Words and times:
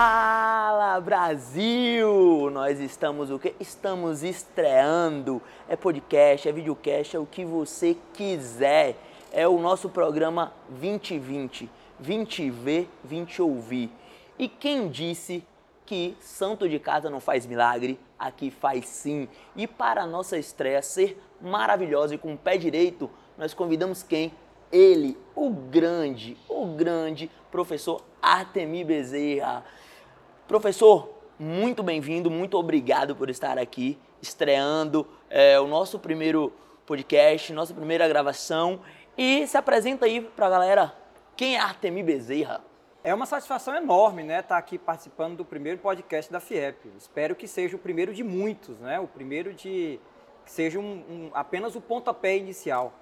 Fala 0.00 1.00
Brasil! 1.00 2.50
Nós 2.52 2.78
estamos 2.78 3.32
o 3.32 3.38
quê? 3.40 3.56
Estamos 3.58 4.22
estreando. 4.22 5.42
É 5.68 5.74
podcast, 5.74 6.48
é 6.48 6.52
videocast, 6.52 7.16
é 7.16 7.18
o 7.18 7.26
que 7.26 7.44
você 7.44 7.96
quiser. 8.14 8.94
É 9.32 9.48
o 9.48 9.58
nosso 9.58 9.88
programa 9.88 10.52
2020. 10.68 11.68
20 11.98 12.48
ver, 12.48 12.88
20 13.02 13.42
ouvir. 13.42 13.90
E 14.38 14.46
quem 14.46 14.88
disse 14.88 15.42
que 15.84 16.16
santo 16.20 16.68
de 16.68 16.78
casa 16.78 17.10
não 17.10 17.18
faz 17.18 17.44
milagre? 17.44 17.98
Aqui 18.16 18.52
faz 18.52 18.86
sim. 18.86 19.28
E 19.56 19.66
para 19.66 20.02
a 20.02 20.06
nossa 20.06 20.38
estreia 20.38 20.80
ser 20.80 21.20
maravilhosa 21.40 22.14
e 22.14 22.18
com 22.18 22.34
o 22.34 22.38
pé 22.38 22.56
direito, 22.56 23.10
nós 23.36 23.52
convidamos 23.52 24.04
quem? 24.04 24.30
Ele, 24.70 25.18
o 25.34 25.50
grande, 25.50 26.36
o 26.48 26.66
grande 26.66 27.28
professor 27.50 28.00
Artemi 28.22 28.84
Bezerra. 28.84 29.64
Professor, 30.48 31.10
muito 31.38 31.82
bem-vindo, 31.82 32.30
muito 32.30 32.56
obrigado 32.56 33.14
por 33.14 33.28
estar 33.28 33.58
aqui, 33.58 33.98
estreando 34.22 35.06
é, 35.28 35.60
o 35.60 35.66
nosso 35.66 35.98
primeiro 35.98 36.50
podcast, 36.86 37.52
nossa 37.52 37.74
primeira 37.74 38.08
gravação. 38.08 38.80
E 39.14 39.46
se 39.46 39.58
apresenta 39.58 40.06
aí 40.06 40.22
para 40.22 40.46
a 40.46 40.48
galera, 40.48 40.94
quem 41.36 41.56
é 41.56 41.60
Artemi 41.60 42.02
Bezerra? 42.02 42.64
É 43.04 43.12
uma 43.12 43.26
satisfação 43.26 43.76
enorme, 43.76 44.22
né, 44.22 44.36
estar 44.36 44.54
tá 44.54 44.56
aqui 44.56 44.78
participando 44.78 45.36
do 45.36 45.44
primeiro 45.44 45.80
podcast 45.80 46.32
da 46.32 46.40
FIEP. 46.40 46.92
Espero 46.96 47.36
que 47.36 47.46
seja 47.46 47.76
o 47.76 47.78
primeiro 47.78 48.14
de 48.14 48.24
muitos, 48.24 48.78
né, 48.78 48.98
o 48.98 49.06
primeiro 49.06 49.52
de 49.52 50.00
que 50.46 50.50
seja 50.50 50.78
um, 50.78 51.04
um, 51.10 51.30
apenas 51.34 51.76
o 51.76 51.80
pontapé 51.82 52.38
inicial. 52.38 52.94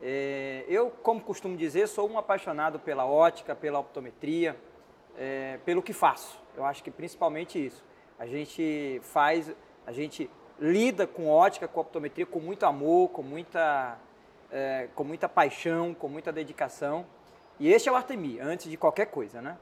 É, 0.00 0.64
eu, 0.68 0.88
como 1.02 1.20
costumo 1.20 1.56
dizer, 1.56 1.88
sou 1.88 2.08
um 2.08 2.16
apaixonado 2.16 2.78
pela 2.78 3.04
ótica, 3.04 3.56
pela 3.56 3.80
optometria, 3.80 4.56
é, 5.16 5.58
pelo 5.64 5.82
que 5.82 5.92
faço. 5.92 6.40
Eu 6.56 6.64
acho 6.64 6.82
que 6.82 6.90
principalmente 6.90 7.64
isso. 7.64 7.84
A 8.18 8.26
gente 8.26 9.00
faz, 9.02 9.52
a 9.86 9.92
gente 9.92 10.30
lida 10.60 11.06
com 11.06 11.28
ótica, 11.28 11.66
com 11.66 11.80
optometria 11.80 12.26
com 12.26 12.40
muito 12.40 12.64
amor, 12.64 13.10
com 13.10 13.22
muita, 13.22 13.98
é, 14.50 14.88
com 14.94 15.04
muita 15.04 15.28
paixão, 15.28 15.94
com 15.94 16.08
muita 16.08 16.30
dedicação. 16.30 17.06
E 17.58 17.72
este 17.72 17.88
é 17.88 17.92
o 17.92 17.96
Artemi, 17.96 18.38
antes 18.40 18.70
de 18.70 18.76
qualquer 18.76 19.06
coisa, 19.06 19.40
né? 19.40 19.58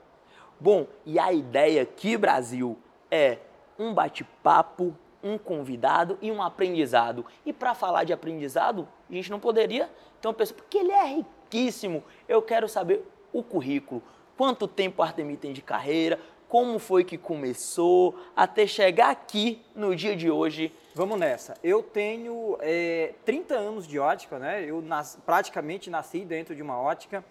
Bom, 0.58 0.86
e 1.06 1.18
a 1.18 1.32
ideia 1.32 1.82
aqui, 1.82 2.16
Brasil, 2.16 2.78
é 3.10 3.38
um 3.78 3.94
bate-papo 3.94 4.94
um 5.22 5.38
convidado 5.38 6.18
e 6.20 6.30
um 6.30 6.42
aprendizado. 6.42 7.24
E 7.44 7.52
para 7.52 7.74
falar 7.74 8.04
de 8.04 8.12
aprendizado, 8.12 8.88
a 9.08 9.12
gente 9.12 9.30
não 9.30 9.38
poderia 9.40 9.90
uma 10.24 10.34
pessoa, 10.34 10.56
porque 10.56 10.78
ele 10.78 10.92
é 10.92 11.04
riquíssimo. 11.04 12.04
Eu 12.28 12.42
quero 12.42 12.68
saber 12.68 13.06
o 13.32 13.42
currículo, 13.42 14.02
quanto 14.40 14.66
tempo 14.66 15.02
Artemi 15.02 15.36
tem 15.36 15.52
de 15.52 15.60
carreira, 15.60 16.18
como 16.48 16.78
foi 16.78 17.04
que 17.04 17.18
começou, 17.18 18.18
até 18.34 18.66
chegar 18.66 19.10
aqui 19.10 19.62
no 19.74 19.94
dia 19.94 20.16
de 20.16 20.30
hoje. 20.30 20.72
Vamos 20.94 21.20
nessa. 21.20 21.58
Eu 21.62 21.82
tenho 21.82 22.56
é, 22.60 23.12
30 23.26 23.54
anos 23.54 23.86
de 23.86 23.98
ótica, 23.98 24.38
né? 24.38 24.64
Eu 24.64 24.80
nas, 24.80 25.18
praticamente 25.26 25.90
nasci 25.90 26.20
dentro 26.20 26.56
de 26.56 26.62
uma 26.62 26.80
ótica. 26.80 27.22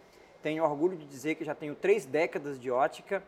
Tenho 0.44 0.64
orgulho 0.64 0.96
de 0.96 1.08
dizer 1.08 1.34
que 1.34 1.44
já 1.44 1.56
tenho 1.56 1.74
três 1.74 2.06
décadas 2.06 2.60
de 2.60 2.70
ótica. 2.70 3.23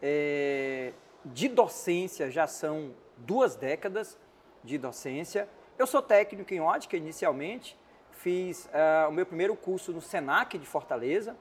É, 0.00 0.94
de 1.22 1.48
docência 1.48 2.30
já 2.30 2.46
são 2.46 2.92
duas 3.18 3.56
décadas 3.56 4.18
de 4.64 4.78
docência. 4.78 5.46
Eu 5.78 5.86
sou 5.86 6.00
técnico 6.00 6.54
em 6.54 6.60
ótica 6.60 6.96
inicialmente, 6.96 7.76
fiz 8.10 8.70
uh, 8.72 9.10
o 9.10 9.12
meu 9.12 9.26
primeiro 9.26 9.54
curso 9.54 9.92
no 9.92 10.00
SENAC 10.00 10.56
de 10.56 10.64
Fortaleza. 10.64 11.36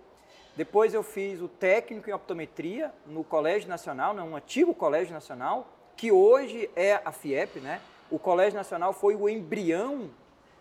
Depois 0.57 0.91
eu 0.91 1.03
fiz 1.03 1.39
o 1.39 1.47
técnico 1.47 2.09
em 2.09 2.13
optometria 2.13 2.91
no 3.05 3.23
Colégio 3.23 3.69
Nacional, 3.69 4.15
no 4.15 4.35
antigo 4.35 4.73
Colégio 4.73 5.13
Nacional, 5.13 5.67
que 5.95 6.11
hoje 6.11 6.67
é 6.75 6.99
a 7.05 7.11
FIEP, 7.11 7.59
né? 7.59 7.79
O 8.09 8.17
Colégio 8.17 8.57
Nacional 8.57 8.91
foi 8.91 9.15
o 9.15 9.29
embrião 9.29 10.09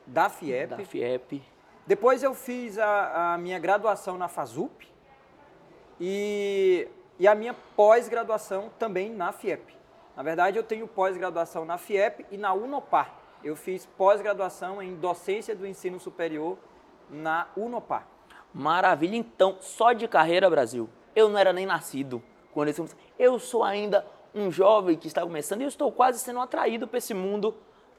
da 0.07 0.29
FIEP. 0.29 0.67
Da 0.67 0.85
FIEP. 0.85 1.43
Depois 1.87 2.23
eu 2.23 2.35
fiz 2.35 2.79
a, 2.79 3.33
a 3.33 3.39
minha 3.39 3.59
graduação 3.59 4.19
na 4.19 4.29
FASUP 4.29 4.87
e, 5.99 6.87
e 7.19 7.27
a 7.27 7.35
minha 7.35 7.55
pós-graduação 7.55 8.71
também 8.79 9.09
na 9.09 9.33
FIEP. 9.33 9.75
Na 10.15 10.23
verdade, 10.23 10.59
eu 10.59 10.63
tenho 10.63 10.87
pós-graduação 10.87 11.65
na 11.65 11.79
FIEP 11.79 12.27
e 12.31 12.37
na 12.37 12.53
Unopar. 12.53 13.15
Eu 13.43 13.57
fiz 13.57 13.87
pós-graduação 13.87 14.83
em 14.83 14.95
docência 14.95 15.57
do 15.57 15.67
ensino 15.67 15.99
superior 15.99 16.59
na 17.09 17.49
Unopar. 17.57 18.07
Maravilha, 18.57 19.17
então, 19.17 19.59
só 19.61 19.93
de 19.93 20.09
carreira, 20.09 20.49
Brasil. 20.49 20.89
Eu 21.15 21.29
não 21.29 21.39
era 21.39 21.53
nem 21.53 21.67
nascido 21.67 22.23
quando 22.55 22.71
isso 22.71 22.89
Eu 23.19 23.39
sou 23.39 23.63
ainda 23.63 24.07
um 24.35 24.51
jovem 24.51 24.97
que 24.97 25.07
está 25.07 25.21
começando 25.21 25.61
e 25.61 25.65
eu 25.65 25.69
estou 25.69 25.93
quase 25.93 26.19
sendo 26.19 26.41
atraído 26.41 26.89
para 26.89 26.97
esse 26.97 27.13
mundo 27.13 27.55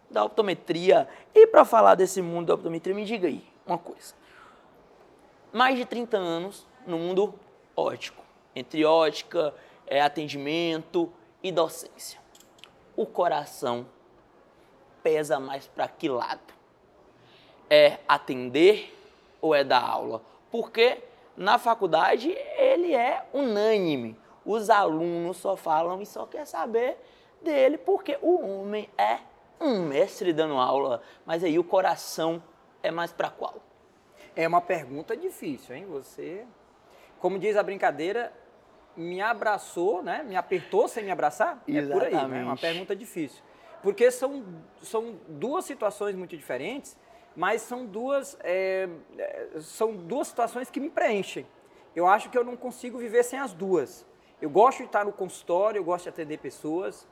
da 0.10 0.24
optometria. 0.24 1.08
E 1.36 1.46
para 1.46 1.64
falar 1.64 1.94
desse 1.94 2.24
mundo 2.24 2.48
da 2.48 2.56
optometria, 2.56 2.96
me 2.96 3.06
diga 3.06 3.28
aí 3.28 3.48
uma 3.68 3.78
coisa. 3.78 4.16
Mais 5.54 5.78
de 5.78 5.86
30 5.86 6.18
anos 6.18 6.66
no 6.88 6.98
mundo 6.98 7.36
ótico, 7.76 8.24
entre 8.56 8.84
ótica, 8.84 9.54
é, 9.86 10.02
atendimento, 10.02 11.14
e 11.44 11.52
docência. 11.52 12.20
O 12.96 13.06
coração 13.06 13.86
pesa 15.04 15.40
mais 15.40 15.68
para 15.68 15.88
que 15.88 16.10
lado? 16.10 16.52
É 17.70 18.00
atender 18.08 18.92
ou 19.40 19.54
é 19.54 19.64
dar 19.64 19.84
aula? 19.84 20.20
Porque 20.52 21.04
na 21.36 21.58
faculdade 21.58 22.30
ele 22.58 22.94
é 22.94 23.26
unânime. 23.34 24.18
Os 24.46 24.70
alunos 24.70 25.38
só 25.38 25.56
falam 25.58 26.02
e 26.02 26.06
só 26.06 26.26
quer 26.26 26.46
saber 26.46 26.98
dele 27.42 27.78
porque 27.78 28.18
o 28.22 28.40
homem 28.40 28.90
é 28.98 29.20
um 29.60 29.86
mestre 29.86 30.34
dando 30.34 30.56
aula. 30.56 31.02
Mas 31.26 31.44
aí 31.44 31.60
o 31.60 31.64
coração 31.64 32.42
é 32.82 32.92
mais 32.92 33.12
para 33.12 33.30
qual? 33.30 33.56
É 34.36 34.48
uma 34.48 34.62
pergunta 34.62 35.18
difícil, 35.18 35.76
hein? 35.76 35.86
Você, 35.88 36.46
como 37.20 37.40
diz 37.40 37.58
a 37.58 37.64
brincadeira, 37.64 38.32
me 38.96 39.22
abraçou, 39.22 40.02
né? 40.02 40.24
Me 40.24 40.36
apertou 40.36 40.88
sem 40.88 41.04
me 41.04 41.12
abraçar? 41.12 41.62
Exatamente. 41.68 41.92
É 41.92 41.94
por 41.94 42.04
aí, 42.04 42.28
né? 42.30 42.42
É 42.42 42.44
uma 42.44 42.58
pergunta 42.58 42.96
difícil. 42.96 43.44
Porque 43.82 44.10
são, 44.12 44.44
são 44.82 45.16
duas 45.28 45.66
situações 45.66 46.16
muito 46.16 46.36
diferentes, 46.36 46.98
mas 47.38 47.62
são 47.62 47.86
duas, 47.86 48.36
é, 48.42 48.90
é, 49.16 49.48
são 49.62 49.96
duas 49.96 50.28
situações 50.30 50.72
que 50.72 50.80
me 50.80 50.90
preenchem. 50.90 51.46
Eu 51.96 52.08
acho 52.08 52.32
que 52.32 52.38
eu 52.38 52.44
não 52.44 52.58
consigo 52.58 52.98
viver 52.98 53.22
sem 53.24 53.38
as 53.38 53.54
duas. 53.54 54.04
Eu 54.42 54.50
gosto 54.50 54.80
de 54.80 54.86
estar 54.86 55.06
no 55.06 55.14
consultório, 55.14 55.78
eu 55.78 55.84
gosto 55.84 56.06
de 56.06 56.10
atender 56.10 56.40
pessoas, 56.40 57.08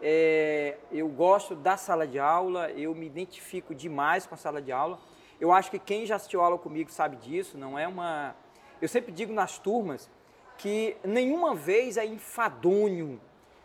é, 0.00 0.76
eu 0.92 1.08
gosto 1.08 1.56
da 1.56 1.76
sala 1.76 2.06
de 2.06 2.20
aula, 2.20 2.70
eu 2.70 2.94
me 2.94 3.06
identifico 3.06 3.74
demais 3.74 4.28
com 4.28 4.36
a 4.36 4.38
sala 4.38 4.62
de 4.62 4.70
aula. 4.70 4.96
Eu 5.40 5.50
acho 5.50 5.72
que 5.72 5.78
quem 5.80 6.06
já 6.06 6.14
assistiu 6.14 6.40
aula 6.40 6.56
comigo 6.56 6.92
sabe 6.92 7.16
disso, 7.16 7.58
não 7.58 7.76
é 7.76 7.88
uma... 7.88 8.36
Eu 8.80 8.86
sempre 8.86 9.10
digo 9.10 9.32
nas 9.32 9.58
turmas 9.58 10.08
que 10.56 10.96
nenhuma 11.02 11.56
vez 11.56 11.96
é 11.96 12.06
enfadonho, 12.06 13.20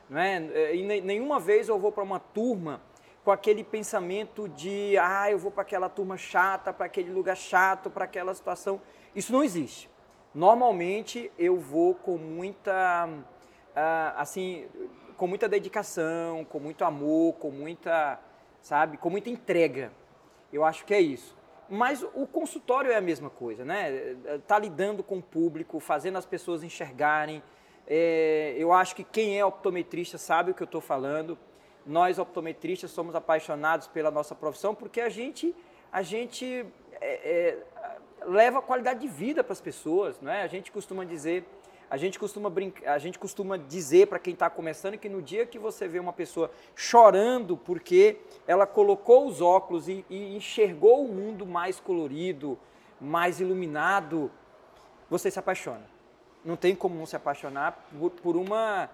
não 0.10 0.20
é? 0.20 0.76
E 0.76 1.02
nenhuma 1.02 1.40
vez 1.40 1.70
eu 1.70 1.78
vou 1.78 1.92
para 1.92 2.04
uma 2.04 2.20
turma 2.20 2.82
com 3.24 3.32
aquele 3.32 3.64
pensamento 3.64 4.50
de, 4.50 4.98
ah, 4.98 5.32
eu 5.32 5.40
vou 5.40 5.50
para 5.50 5.62
aquela 5.62 5.88
turma 5.88 6.18
chata, 6.18 6.74
para 6.74 6.86
aquele 6.86 7.12
lugar 7.12 7.38
chato, 7.38 7.90
para 7.90 8.06
aquela 8.06 8.34
situação. 8.34 8.82
Isso 9.16 9.32
não 9.32 9.44
existe. 9.44 9.90
Normalmente 10.34 11.32
eu 11.38 11.58
vou 11.58 11.96
com 11.96 12.18
muita, 12.18 13.08
ah, 13.76 14.14
assim, 14.18 14.68
com 15.16 15.26
muita 15.28 15.48
dedicação, 15.48 16.44
com 16.44 16.60
muito 16.60 16.84
amor, 16.84 17.36
com 17.36 17.50
muita, 17.50 18.20
sabe, 18.62 18.98
com 18.98 19.10
muita 19.10 19.30
entrega. 19.30 19.92
Eu 20.52 20.66
acho 20.66 20.84
que 20.86 20.94
é 20.94 21.00
isso. 21.00 21.38
Mas 21.70 22.04
o 22.04 22.28
consultório 22.28 22.92
é 22.92 22.96
a 22.96 23.02
mesma 23.02 23.30
coisa, 23.30 23.64
né? 23.64 24.16
Tá 24.46 24.60
lidando 24.60 25.02
com 25.02 25.18
o 25.18 25.24
público, 25.24 25.80
fazendo 25.80 26.18
as 26.18 26.26
pessoas 26.26 26.62
enxergarem. 26.62 27.42
É, 27.88 28.54
eu 28.58 28.74
acho 28.74 28.96
que 28.96 29.04
quem 29.04 29.40
é 29.40 29.46
optometrista 29.46 30.18
sabe 30.18 30.52
o 30.52 30.54
que 30.54 30.62
eu 30.62 30.66
estou 30.66 30.82
falando. 30.82 31.38
Nós 31.86 32.18
optometristas 32.20 32.92
somos 32.92 33.16
apaixonados 33.16 33.88
pela 33.88 34.10
nossa 34.10 34.34
profissão 34.34 34.74
porque 34.74 35.02
a 35.02 35.10
gente, 35.10 35.56
a 35.92 36.02
gente 36.02 36.66
é, 37.02 37.14
é, 37.14 38.26
leva 38.26 38.62
qualidade 38.62 39.02
de 39.02 39.08
vida 39.08 39.44
para 39.44 39.54
as 39.54 39.62
pessoas, 39.62 40.20
não 40.22 40.32
é? 40.32 40.44
A 40.44 40.48
gente 40.48 40.72
costuma 40.72 41.04
dizer 41.04 41.46
a 41.94 41.98
gente 41.98 42.18
costuma, 42.18 42.50
brincar, 42.50 42.92
a 42.92 42.98
gente 42.98 43.20
costuma 43.20 43.56
dizer 43.56 44.08
para 44.08 44.18
quem 44.18 44.34
está 44.34 44.50
começando 44.50 44.98
que 44.98 45.08
no 45.08 45.22
dia 45.22 45.46
que 45.46 45.60
você 45.60 45.88
vê 45.88 46.00
uma 46.00 46.12
pessoa 46.12 46.50
chorando 46.76 47.56
porque 47.56 48.18
ela 48.48 48.66
colocou 48.66 49.28
os 49.28 49.42
óculos 49.42 49.88
e, 49.88 50.04
e 50.10 50.36
enxergou 50.36 51.06
o 51.06 51.08
mundo 51.08 51.46
mais 51.46 51.80
colorido, 51.80 52.58
mais 53.00 53.40
iluminado, 53.40 54.32
você 55.08 55.30
se 55.30 55.38
apaixona. 55.38 55.86
Não 56.44 56.56
tem 56.56 56.76
como 56.76 56.96
não 56.96 57.06
se 57.06 57.16
apaixonar 57.16 57.88
por, 57.92 58.10
por 58.10 58.36
uma, 58.36 58.90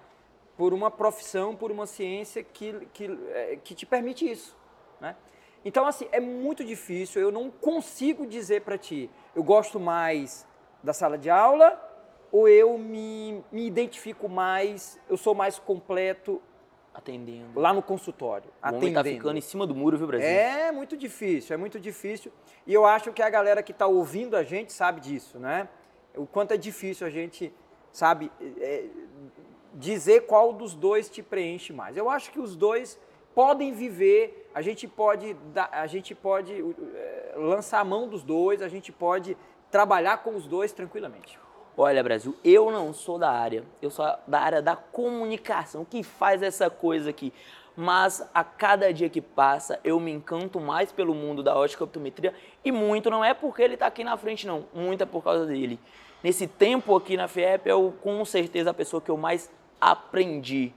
por 0.59 0.73
uma 0.73 0.91
profissão, 0.91 1.55
por 1.55 1.71
uma 1.71 1.87
ciência 1.87 2.43
que, 2.43 2.85
que, 2.91 3.05
é, 3.29 3.57
que 3.63 3.73
te 3.73 3.85
permite 3.85 4.29
isso. 4.29 4.57
Né? 4.99 5.15
Então, 5.63 5.85
assim, 5.87 6.05
é 6.11 6.19
muito 6.19 6.65
difícil, 6.65 7.21
eu 7.21 7.31
não 7.31 7.49
consigo 7.49 8.27
dizer 8.27 8.63
para 8.63 8.77
ti, 8.77 9.09
eu 9.33 9.41
gosto 9.41 9.79
mais 9.79 10.45
da 10.83 10.91
sala 10.91 11.17
de 11.17 11.29
aula 11.29 11.81
ou 12.29 12.49
eu 12.49 12.77
me, 12.77 13.41
me 13.49 13.65
identifico 13.67 14.27
mais, 14.27 14.99
eu 15.09 15.15
sou 15.15 15.33
mais 15.33 15.57
completo 15.57 16.41
Atendendo. 16.93 17.57
lá 17.57 17.71
no 17.71 17.81
consultório, 17.81 18.51
O 18.61 18.67
homem 18.67 18.77
atendendo. 18.79 18.95
tá 18.95 19.03
ficando 19.05 19.37
em 19.37 19.41
cima 19.41 19.65
do 19.65 19.73
muro, 19.73 19.97
viu, 19.97 20.07
Brasil? 20.07 20.27
É 20.27 20.73
muito 20.73 20.97
difícil, 20.97 21.53
é 21.53 21.57
muito 21.57 21.79
difícil. 21.79 22.33
E 22.67 22.73
eu 22.73 22.85
acho 22.85 23.13
que 23.13 23.21
a 23.21 23.29
galera 23.29 23.63
que 23.63 23.71
está 23.71 23.87
ouvindo 23.87 24.35
a 24.35 24.43
gente 24.43 24.73
sabe 24.73 24.99
disso, 24.99 25.39
né? 25.39 25.69
O 26.17 26.27
quanto 26.27 26.53
é 26.53 26.57
difícil 26.57 27.07
a 27.07 27.09
gente, 27.09 27.53
sabe, 27.93 28.29
é, 28.59 28.89
dizer 29.79 30.25
qual 30.25 30.51
dos 30.51 30.75
dois 30.75 31.09
te 31.09 31.23
preenche 31.23 31.71
mais. 31.71 31.95
Eu 31.95 32.09
acho 32.09 32.31
que 32.31 32.39
os 32.39 32.55
dois 32.55 32.99
podem 33.33 33.71
viver, 33.71 34.51
a 34.53 34.61
gente 34.61 34.85
pode, 34.87 35.35
a 35.71 35.87
gente 35.87 36.13
pode 36.13 36.53
é, 36.53 37.33
lançar 37.37 37.79
a 37.79 37.85
mão 37.85 38.07
dos 38.07 38.21
dois, 38.21 38.61
a 38.61 38.67
gente 38.67 38.91
pode 38.91 39.37
trabalhar 39.71 40.17
com 40.17 40.35
os 40.35 40.45
dois 40.45 40.73
tranquilamente. 40.73 41.39
Olha, 41.77 42.03
Brasil, 42.03 42.35
eu 42.43 42.69
não 42.69 42.91
sou 42.91 43.17
da 43.17 43.31
área, 43.31 43.63
eu 43.81 43.89
sou 43.89 44.05
da 44.27 44.41
área 44.41 44.61
da 44.61 44.75
comunicação, 44.75 45.85
que 45.85 46.03
faz 46.03 46.43
essa 46.43 46.69
coisa 46.69 47.09
aqui. 47.09 47.31
Mas 47.73 48.27
a 48.33 48.43
cada 48.43 48.91
dia 48.91 49.07
que 49.07 49.21
passa, 49.21 49.79
eu 49.81 49.97
me 49.97 50.11
encanto 50.11 50.59
mais 50.59 50.91
pelo 50.91 51.15
mundo 51.15 51.41
da 51.41 51.55
ótica 51.55 51.85
optometria 51.85 52.33
e 52.65 52.73
muito 52.73 53.09
não 53.09 53.23
é 53.23 53.33
porque 53.33 53.61
ele 53.61 53.75
está 53.75 53.87
aqui 53.87 54.03
na 54.03 54.17
frente, 54.17 54.45
não, 54.45 54.65
muito 54.73 55.01
é 55.01 55.05
por 55.05 55.23
causa 55.23 55.45
dele. 55.45 55.79
Nesse 56.21 56.45
tempo 56.45 56.93
aqui 56.97 57.15
na 57.15 57.29
FIEP, 57.29 57.69
eu 57.69 57.93
com 58.01 58.25
certeza 58.25 58.71
a 58.71 58.73
pessoa 58.73 59.01
que 59.01 59.09
eu 59.09 59.15
mais 59.15 59.49
aprendi. 59.79 60.73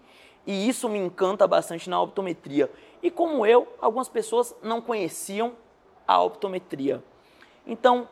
E 0.47 0.69
isso 0.69 0.89
me 0.89 0.99
encanta 0.99 1.47
bastante 1.47 1.89
na 1.89 2.01
optometria. 2.01 2.71
E 3.03 3.11
como 3.11 3.47
eu, 3.47 3.69
algumas 3.81 4.09
pessoas 4.09 4.55
não 4.63 4.81
conheciam 4.81 5.53
a 6.07 6.21
optometria. 6.21 7.03
Então, 7.67 8.09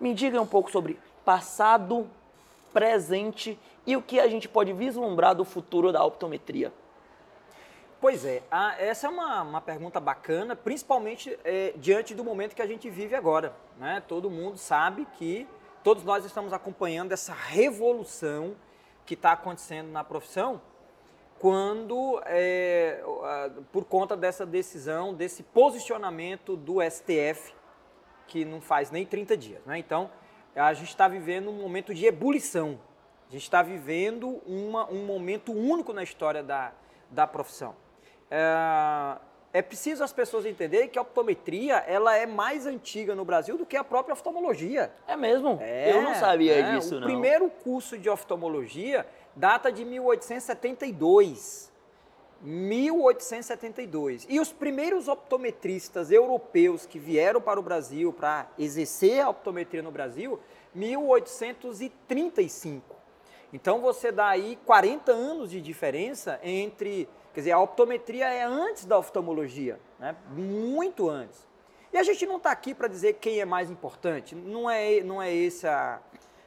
me 0.00 0.14
diga 0.14 0.40
um 0.40 0.46
pouco 0.46 0.70
sobre 0.70 0.98
passado, 1.24 2.08
presente 2.72 3.58
e 3.86 3.96
o 3.96 4.02
que 4.02 4.18
a 4.20 4.28
gente 4.28 4.48
pode 4.48 4.72
vislumbrar 4.72 5.34
do 5.34 5.44
futuro 5.44 5.92
da 5.92 6.02
optometria. 6.04 6.72
Pois 8.00 8.24
é, 8.24 8.42
a- 8.50 8.76
essa 8.80 9.08
é 9.08 9.10
uma, 9.10 9.42
uma 9.42 9.60
pergunta 9.60 9.98
bacana, 9.98 10.54
principalmente 10.54 11.36
é, 11.44 11.72
diante 11.76 12.14
do 12.14 12.22
momento 12.22 12.54
que 12.54 12.62
a 12.62 12.66
gente 12.66 12.88
vive 12.88 13.14
agora. 13.14 13.52
Né? 13.76 14.02
Todo 14.06 14.30
mundo 14.30 14.56
sabe 14.56 15.06
que 15.18 15.48
todos 15.82 16.04
nós 16.04 16.24
estamos 16.24 16.52
acompanhando 16.52 17.12
essa 17.12 17.32
revolução 17.32 18.54
que 19.08 19.14
está 19.14 19.32
acontecendo 19.32 19.90
na 19.90 20.04
profissão 20.04 20.60
quando, 21.38 22.20
é, 22.26 23.02
por 23.72 23.86
conta 23.86 24.14
dessa 24.14 24.44
decisão, 24.44 25.14
desse 25.14 25.42
posicionamento 25.42 26.54
do 26.56 26.82
STF, 26.82 27.54
que 28.26 28.44
não 28.44 28.60
faz 28.60 28.90
nem 28.90 29.06
30 29.06 29.34
dias. 29.34 29.64
Né? 29.64 29.78
Então, 29.78 30.10
a 30.54 30.74
gente 30.74 30.88
está 30.90 31.08
vivendo 31.08 31.48
um 31.48 31.54
momento 31.54 31.94
de 31.94 32.04
ebulição. 32.04 32.78
A 33.28 33.32
gente 33.32 33.44
está 33.44 33.62
vivendo 33.62 34.42
uma- 34.44 34.90
um 34.90 35.06
momento 35.06 35.50
único 35.52 35.92
na 35.94 36.02
história 36.02 36.42
da, 36.42 36.72
da 37.10 37.26
profissão. 37.26 37.74
É, 38.30 39.16
é 39.58 39.62
preciso 39.62 40.04
as 40.04 40.12
pessoas 40.12 40.46
entenderem 40.46 40.88
que 40.88 41.00
a 41.00 41.02
optometria 41.02 41.78
ela 41.78 42.16
é 42.16 42.26
mais 42.26 42.64
antiga 42.64 43.16
no 43.16 43.24
Brasil 43.24 43.58
do 43.58 43.66
que 43.66 43.76
a 43.76 43.82
própria 43.82 44.12
oftalmologia. 44.12 44.92
É 45.08 45.16
mesmo? 45.16 45.58
É, 45.60 45.90
eu 45.90 46.00
não 46.00 46.14
sabia 46.14 46.60
é. 46.60 46.76
disso, 46.76 46.94
o 46.94 47.00
não. 47.00 47.08
primeiro 47.08 47.50
curso 47.50 47.98
de 47.98 48.08
oftalmologia 48.08 49.04
data 49.34 49.72
de 49.72 49.84
1872. 49.84 51.72
1872. 52.40 54.26
E 54.28 54.38
os 54.38 54.52
primeiros 54.52 55.08
optometristas 55.08 56.12
europeus 56.12 56.86
que 56.86 57.00
vieram 57.00 57.40
para 57.40 57.58
o 57.58 57.62
Brasil 57.62 58.12
para 58.12 58.46
exercer 58.56 59.22
a 59.22 59.28
optometria 59.28 59.82
no 59.82 59.90
Brasil, 59.90 60.38
1835. 60.72 62.94
Então 63.52 63.80
você 63.80 64.12
dá 64.12 64.28
aí 64.28 64.56
40 64.64 65.10
anos 65.10 65.50
de 65.50 65.60
diferença 65.60 66.38
entre, 66.44 67.08
quer 67.38 67.42
dizer, 67.42 67.52
a 67.52 67.60
optometria 67.60 68.26
é 68.26 68.42
antes 68.42 68.84
da 68.84 68.98
oftalmologia, 68.98 69.78
né? 69.96 70.16
Muito 70.32 71.08
antes. 71.08 71.46
E 71.92 71.96
a 71.96 72.02
gente 72.02 72.26
não 72.26 72.36
está 72.36 72.50
aqui 72.50 72.74
para 72.74 72.88
dizer 72.88 73.14
quem 73.14 73.38
é 73.38 73.44
mais 73.44 73.70
importante. 73.70 74.34
Não 74.34 74.68
é, 74.68 75.00
não 75.04 75.22
é 75.22 75.32
esse 75.32 75.64
a, 75.64 76.00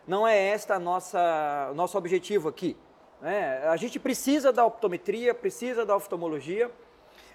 não 0.05 0.27
é 0.27 0.38
esta 0.38 0.75
a 0.75 0.79
nossa 0.79 1.69
o 1.71 1.75
nosso 1.75 1.97
objetivo 1.97 2.49
aqui. 2.49 2.75
né? 3.21 3.65
A 3.69 3.77
gente 3.77 3.99
precisa 3.99 4.51
da 4.51 4.65
optometria, 4.65 5.33
precisa 5.33 5.85
da 5.85 5.95
oftalmologia, 5.95 6.69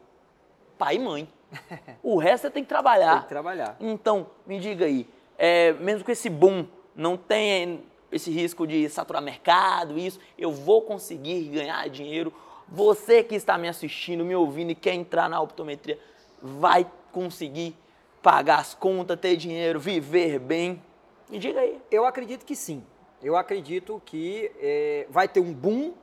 pai 0.78 0.96
e 0.96 0.98
mãe. 0.98 1.28
O 2.02 2.18
resto 2.18 2.42
você 2.42 2.50
tem 2.50 2.62
que 2.62 2.68
trabalhar. 2.68 3.12
Tem 3.12 3.22
que 3.22 3.28
trabalhar. 3.28 3.76
Então, 3.80 4.28
me 4.46 4.58
diga 4.58 4.84
aí, 4.84 5.08
é, 5.36 5.72
mesmo 5.74 6.04
que 6.04 6.12
esse 6.12 6.30
boom 6.30 6.66
não 6.94 7.16
tenha 7.16 7.80
esse 8.10 8.30
risco 8.30 8.66
de 8.66 8.88
saturar 8.88 9.22
mercado, 9.22 9.98
isso, 9.98 10.18
eu 10.38 10.50
vou 10.50 10.82
conseguir 10.82 11.44
ganhar 11.48 11.88
dinheiro. 11.88 12.32
Você 12.68 13.22
que 13.22 13.34
está 13.34 13.56
me 13.58 13.68
assistindo, 13.68 14.24
me 14.24 14.34
ouvindo 14.34 14.70
e 14.70 14.74
quer 14.74 14.94
entrar 14.94 15.28
na 15.28 15.40
optometria, 15.40 15.98
vai 16.40 16.86
conseguir 17.12 17.74
pagar 18.22 18.58
as 18.58 18.74
contas, 18.74 19.18
ter 19.18 19.36
dinheiro, 19.36 19.80
viver 19.80 20.38
bem. 20.38 20.82
Me 21.30 21.38
diga 21.38 21.60
aí. 21.60 21.80
Eu 21.90 22.04
acredito 22.06 22.44
que 22.44 22.56
sim. 22.56 22.84
Eu 23.22 23.36
acredito 23.36 24.00
que 24.04 24.50
eh, 24.60 25.06
vai 25.10 25.28
ter 25.28 25.40
um 25.40 25.52
boom 25.52 25.94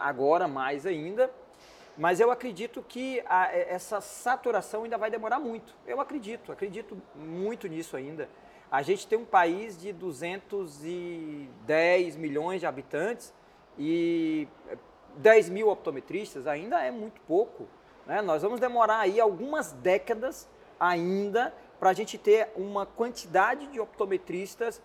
agora 0.00 0.48
mais 0.48 0.86
ainda, 0.86 1.30
mas 1.98 2.18
eu 2.18 2.30
acredito 2.30 2.82
que 2.86 3.22
a- 3.26 3.50
eh, 3.54 3.66
essa 3.70 4.00
saturação 4.00 4.84
ainda 4.84 4.96
vai 4.98 5.10
demorar 5.10 5.38
muito. 5.38 5.74
Eu 5.86 6.00
acredito, 6.00 6.50
acredito 6.50 6.96
muito 7.14 7.68
nisso 7.68 7.94
ainda. 7.96 8.28
A 8.70 8.80
gente 8.82 9.06
tem 9.06 9.18
um 9.18 9.24
país 9.24 9.78
de 9.78 9.92
210 9.92 12.16
milhões 12.16 12.60
de 12.60 12.66
habitantes 12.66 13.32
e 13.78 14.48
eh, 14.68 14.76
10 15.18 15.48
mil 15.50 15.68
optometristas 15.68 16.46
ainda 16.46 16.82
é 16.82 16.90
muito 16.90 17.20
pouco. 17.22 17.66
né? 18.06 18.22
Nós 18.22 18.42
vamos 18.42 18.60
demorar 18.60 19.00
aí 19.00 19.20
algumas 19.20 19.72
décadas 19.72 20.48
ainda 20.78 21.52
para 21.78 21.90
a 21.90 21.92
gente 21.92 22.18
ter 22.18 22.48
uma 22.56 22.86
quantidade 22.86 23.66
de 23.68 23.80
optometristas 23.80 24.80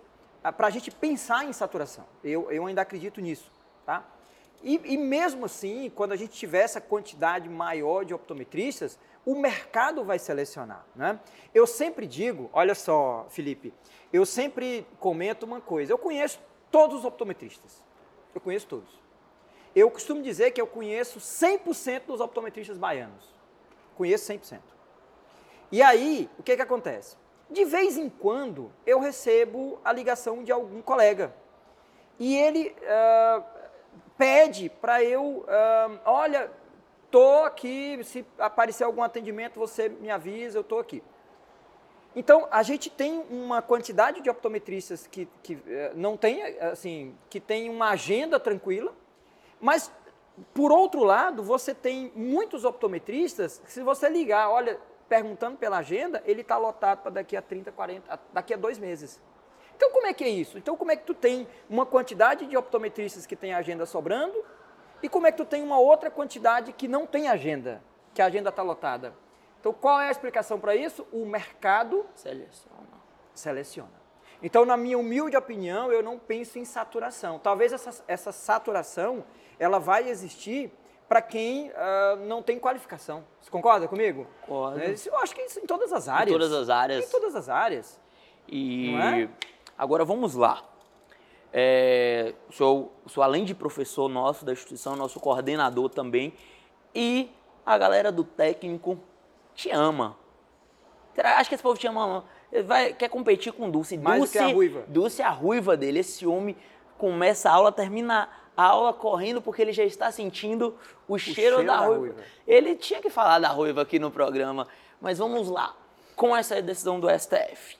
para 0.58 0.68
a 0.68 0.70
gente 0.70 0.90
pensar 0.90 1.46
em 1.46 1.54
saturação. 1.54 2.06
Eu, 2.24 2.52
eu 2.52 2.66
ainda 2.66 2.82
acredito 2.82 3.22
nisso. 3.22 3.52
Tá? 3.86 4.04
E, 4.64 4.80
e, 4.94 4.98
mesmo 4.98 5.46
assim, 5.46 5.92
quando 5.94 6.12
a 6.12 6.16
gente 6.16 6.34
tiver 6.34 6.62
essa 6.62 6.80
quantidade 6.80 7.50
maior 7.50 8.06
de 8.06 8.14
optometristas, 8.14 8.98
o 9.26 9.36
mercado 9.36 10.04
vai 10.04 10.20
selecionar. 10.20 10.86
Né? 10.96 11.20
Eu 11.54 11.66
sempre 11.66 12.08
digo, 12.08 12.50
olha 12.54 12.76
só, 12.76 13.26
Felipe, 13.30 13.74
eu 14.14 14.26
sempre 14.26 14.86
comento 15.00 15.46
uma 15.46 15.62
coisa, 15.62 15.92
eu 15.92 15.98
conheço 15.98 16.40
todos 16.72 17.00
os 17.00 17.06
optometristas, 17.06 17.84
eu 18.34 18.42
conheço 18.42 18.68
todos. 18.68 19.02
Eu 19.76 19.90
costumo 19.90 20.22
dizer 20.22 20.52
que 20.52 20.62
eu 20.62 20.68
conheço 20.68 21.20
100% 21.20 22.06
dos 22.08 22.20
optometristas 22.20 22.78
baianos, 22.78 23.34
conheço 23.96 24.32
100%. 24.32 24.60
E 25.72 25.82
aí, 25.82 26.30
o 26.38 26.44
que, 26.44 26.56
que 26.56 26.62
acontece? 26.62 27.16
De 27.50 27.66
vez 27.66 27.98
em 27.98 28.10
quando, 28.10 28.72
eu 28.86 29.00
recebo 29.00 29.80
a 29.84 29.92
ligação 29.92 30.44
de 30.44 30.52
algum 30.52 30.82
colega, 30.82 31.34
e 32.20 32.38
ele 32.38 32.76
uh, 32.82 33.44
pede 34.18 34.70
para 34.70 35.04
eu, 35.04 35.24
uh, 35.24 36.00
olha, 36.06 36.52
tô 37.10 37.44
aqui, 37.44 38.00
se 38.04 38.26
aparecer 38.38 38.84
algum 38.84 39.02
atendimento, 39.02 39.60
você 39.60 39.90
me 39.90 40.10
avisa, 40.10 40.60
eu 40.60 40.64
tô 40.64 40.80
aqui. 40.80 41.04
Então, 42.16 42.48
a 42.52 42.62
gente 42.62 42.90
tem 42.90 43.24
uma 43.30 43.62
quantidade 43.62 44.22
de 44.22 44.30
optometristas 44.30 45.08
que, 45.08 45.30
que 45.42 45.58
eh, 45.66 45.94
não 45.96 46.18
tem, 46.18 46.44
assim, 46.60 47.16
que 47.30 47.40
tem 47.40 47.70
uma 47.70 47.92
agenda 47.92 48.38
tranquila, 48.38 48.94
mas, 49.62 49.90
por 50.54 50.74
outro 50.74 51.06
lado, 51.06 51.42
você 51.42 51.74
tem 51.74 52.12
muitos 52.14 52.66
optometristas 52.66 53.62
que 53.64 53.72
se 53.72 53.82
você 53.82 54.10
ligar, 54.10 54.50
olha, 54.50 54.78
perguntando 55.12 55.58
pela 55.58 55.80
agenda, 55.80 56.24
ele 56.26 56.40
está 56.40 56.58
lotado 56.58 57.02
para 57.02 57.12
daqui 57.12 57.36
a 57.36 57.42
30, 57.42 57.70
40, 57.74 58.18
daqui 58.32 58.54
a 58.54 58.58
dois 58.58 58.80
meses. 58.80 59.22
Então, 59.76 59.92
como 59.92 60.08
é 60.08 60.14
que 60.14 60.24
é 60.24 60.30
isso? 60.30 60.58
Então, 60.58 60.78
como 60.78 60.90
é 60.90 60.96
que 60.96 61.04
tu 61.04 61.14
tem 61.14 61.46
uma 61.70 61.86
quantidade 61.86 62.46
de 62.46 62.56
optometristas 62.56 63.26
que 63.26 63.36
tem 63.36 63.54
agenda 63.54 63.86
sobrando 63.86 64.42
e 65.04 65.10
como 65.10 65.28
é 65.28 65.32
que 65.34 65.38
tu 65.38 65.44
tem 65.44 65.62
uma 65.62 65.78
outra 65.78 66.10
quantidade 66.10 66.72
que 66.72 66.88
não 66.88 67.06
tem 67.06 67.28
agenda, 67.28 67.84
que 68.14 68.22
a 68.22 68.26
agenda 68.28 68.48
está 68.52 68.64
lotada? 68.64 69.14
Então, 69.60 69.74
qual 69.74 70.00
é 70.00 70.08
a 70.08 70.12
explicação 70.12 70.58
para 70.58 70.78
isso? 70.78 71.06
O 71.12 71.26
mercado 71.26 72.06
seleciona. 72.16 72.88
seleciona. 73.34 74.02
Então, 74.42 74.64
na 74.64 74.78
minha 74.78 74.98
humilde 74.98 75.36
opinião, 75.36 75.92
eu 75.92 76.02
não 76.02 76.18
penso 76.18 76.58
em 76.58 76.64
saturação. 76.64 77.38
Talvez 77.38 77.74
essa, 77.74 78.02
essa 78.08 78.32
saturação 78.32 79.26
ela 79.60 79.78
vai 79.78 80.08
existir 80.08 80.72
para 81.12 81.22
quem 81.22 81.68
uh, 81.72 82.26
não 82.26 82.42
tem 82.42 82.58
qualificação. 82.58 83.26
Você 83.42 83.52
concorda 83.52 83.86
comigo? 83.86 84.26
Concordo. 84.44 84.78
Né? 84.78 84.96
Eu 85.06 85.18
acho 85.18 85.36
que 85.36 85.42
isso 85.42 85.60
em 85.60 85.66
todas 85.66 85.92
as 85.92 86.08
áreas. 86.08 86.30
Em 86.30 86.40
todas 86.40 86.54
as 86.54 86.70
áreas. 86.70 87.06
Em 87.06 87.12
todas 87.12 87.36
as 87.36 87.50
áreas. 87.50 88.00
E 88.48 88.96
é? 88.96 89.28
agora 89.78 90.06
vamos 90.06 90.36
lá. 90.36 90.64
É, 91.52 92.34
sou, 92.50 92.94
sou, 93.08 93.22
além 93.22 93.44
de 93.44 93.54
professor 93.54 94.08
nosso 94.08 94.46
da 94.46 94.54
instituição, 94.54 94.96
nosso 94.96 95.20
coordenador 95.20 95.90
também. 95.90 96.34
E 96.96 97.30
a 97.66 97.78
galera 97.78 98.10
do 98.10 98.24
técnico 98.24 98.98
te 99.54 99.70
ama. 99.70 100.16
Acho 101.22 101.50
que 101.50 101.56
esse 101.56 101.64
povo 101.64 101.78
te 101.78 101.88
ama. 101.88 102.24
Vai, 102.64 102.94
quer 102.94 103.10
competir 103.10 103.52
com 103.52 103.70
Dulce. 103.70 103.98
Mais 103.98 104.18
Dulce, 104.18 104.38
que 104.38 104.40
a 104.40 104.48
ruiva. 104.48 104.86
Dulce 104.88 105.22
é 105.22 105.26
a 105.26 105.30
ruiva 105.30 105.76
dele. 105.76 106.00
Esse 106.00 106.26
homem 106.26 106.56
começa 106.98 107.50
a 107.50 107.54
aula, 107.54 107.70
termina 107.70 108.30
a 108.62 108.68
aula 108.68 108.94
correndo 108.94 109.42
porque 109.42 109.62
ele 109.62 109.74
já 109.74 109.84
está 109.84 110.12
sentindo 110.12 110.78
o, 111.08 111.16
o 111.16 111.20
cheiro, 111.20 111.36
cheiro, 111.36 111.58
da, 111.66 111.78
da 111.78 111.86
ruiva. 111.86 112.00
ruiva. 112.00 112.22
Ele 112.48 112.76
tinha 112.76 113.02
que 113.02 113.10
falar 113.10 113.40
da 113.40 113.50
ruiva 113.50 113.82
aqui 113.82 114.00
no 114.00 114.12
programa. 114.12 114.68
Mas 115.00 115.18
vamos 115.18 115.50
lá. 115.50 115.76
Com 116.16 116.36
essa 116.36 116.62
decisão 116.62 117.00
do 117.00 117.08
STF. 117.10 117.78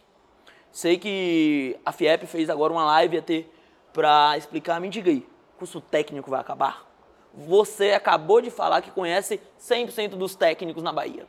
Sei 0.72 0.98
que 0.98 1.78
a 1.86 1.92
FIEP 1.92 2.26
fez 2.26 2.50
agora 2.50 2.74
uma 2.74 2.86
live 2.86 3.18
até 3.18 3.46
para 3.94 4.38
explicar. 4.38 4.80
Me 4.80 4.90
diga 4.90 5.12
aí, 5.12 5.28
curso 5.60 5.82
técnico 5.82 6.30
vai 6.30 6.40
acabar? 6.40 6.90
Você 7.34 7.92
acabou 7.92 8.42
de 8.42 8.50
falar 8.50 8.82
que 8.82 8.90
conhece 8.92 9.40
100% 9.60 10.10
dos 10.10 10.36
técnicos 10.36 10.82
na 10.82 10.92
Bahia 10.92 11.28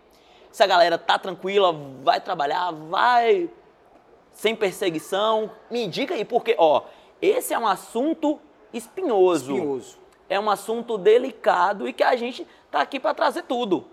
se 0.53 0.63
a 0.63 0.67
galera 0.67 0.99
tá 0.99 1.19
tranquila, 1.19 1.73
vai 2.03 2.21
trabalhar, 2.21 2.71
vai 2.71 3.49
sem 4.35 4.55
perseguição. 4.55 5.51
Me 5.71 5.85
indica 5.85 6.15
aí, 6.15 6.25
porque, 6.25 6.55
ó, 6.59 6.83
esse 7.21 7.55
é 7.55 7.59
um 7.59 7.67
assunto 7.67 8.39
espinhoso. 8.73 9.53
Espinhoso. 9.53 9.99
É 10.29 10.41
um 10.41 10.49
assunto 10.49 10.97
delicado 10.97 11.89
e 11.89 11.93
que 11.93 12.03
a 12.03 12.17
gente 12.17 12.47
tá 12.71 12.81
aqui 12.81 12.99
para 12.99 13.15
trazer 13.15 13.43
tudo. 13.43 13.87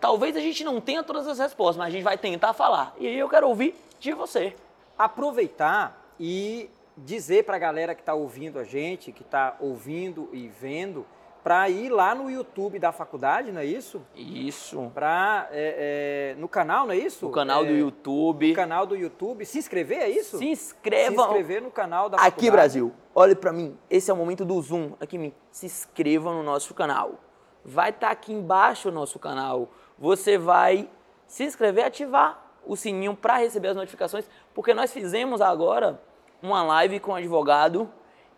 Talvez 0.00 0.36
a 0.36 0.40
gente 0.40 0.62
não 0.62 0.80
tenha 0.80 1.02
todas 1.02 1.26
as 1.26 1.38
respostas, 1.38 1.76
mas 1.76 1.88
a 1.88 1.90
gente 1.90 2.04
vai 2.04 2.16
tentar 2.16 2.52
falar. 2.52 2.94
E 2.98 3.06
aí 3.06 3.18
eu 3.18 3.28
quero 3.28 3.48
ouvir 3.48 3.74
de 3.98 4.12
você. 4.12 4.54
Aproveitar 4.96 6.14
e 6.18 6.70
dizer 6.96 7.44
para 7.44 7.56
a 7.56 7.58
galera 7.58 7.94
que 7.94 8.02
está 8.02 8.14
ouvindo 8.14 8.58
a 8.58 8.64
gente, 8.64 9.12
que 9.12 9.22
está 9.22 9.56
ouvindo 9.60 10.28
e 10.32 10.48
vendo, 10.48 11.04
para 11.42 11.68
ir 11.68 11.88
lá 11.88 12.14
no 12.14 12.30
YouTube 12.30 12.78
da 12.78 12.92
faculdade, 12.92 13.50
não 13.50 13.60
é 13.60 13.64
isso? 13.64 14.02
Isso. 14.14 14.90
Para 14.94 15.48
é, 15.50 16.34
é, 16.34 16.40
no 16.40 16.48
canal, 16.48 16.86
não 16.86 16.92
é 16.92 16.98
isso? 16.98 17.26
No 17.26 17.32
canal 17.32 17.64
é, 17.64 17.68
do 17.68 17.72
YouTube. 17.72 18.48
No 18.48 18.54
canal 18.54 18.86
do 18.86 18.96
YouTube. 18.96 19.44
Se 19.46 19.58
inscrever, 19.58 19.98
é 19.98 20.08
isso? 20.08 20.38
Se 20.38 20.46
inscreva. 20.46 21.22
Se 21.22 21.28
inscrever 21.28 21.62
no 21.62 21.70
canal 21.70 22.08
da 22.08 22.16
Aqui, 22.16 22.26
faculdade. 22.28 22.50
Brasil. 22.50 22.92
Olhe 23.14 23.34
para 23.34 23.52
mim. 23.52 23.76
Esse 23.88 24.10
é 24.10 24.14
o 24.14 24.16
momento 24.16 24.44
do 24.44 24.60
zoom. 24.60 24.92
Aqui, 25.00 25.16
mim. 25.16 25.32
Se 25.50 25.66
inscreva 25.66 26.32
no 26.32 26.42
nosso 26.42 26.74
canal. 26.74 27.14
Vai 27.64 27.90
estar 27.90 28.08
tá 28.08 28.12
aqui 28.12 28.32
embaixo 28.32 28.88
o 28.88 28.92
nosso 28.92 29.18
canal. 29.18 29.70
Você 29.98 30.36
vai 30.38 30.88
se 31.26 31.44
inscrever 31.44 31.84
e 31.84 31.86
ativar 31.86 32.48
o 32.66 32.76
sininho 32.76 33.16
para 33.16 33.38
receber 33.38 33.68
as 33.68 33.76
notificações, 33.76 34.28
porque 34.54 34.74
nós 34.74 34.92
fizemos 34.92 35.40
agora 35.40 36.00
uma 36.42 36.62
live 36.62 37.00
com 37.00 37.12
o 37.12 37.14
um 37.14 37.16
advogado 37.16 37.90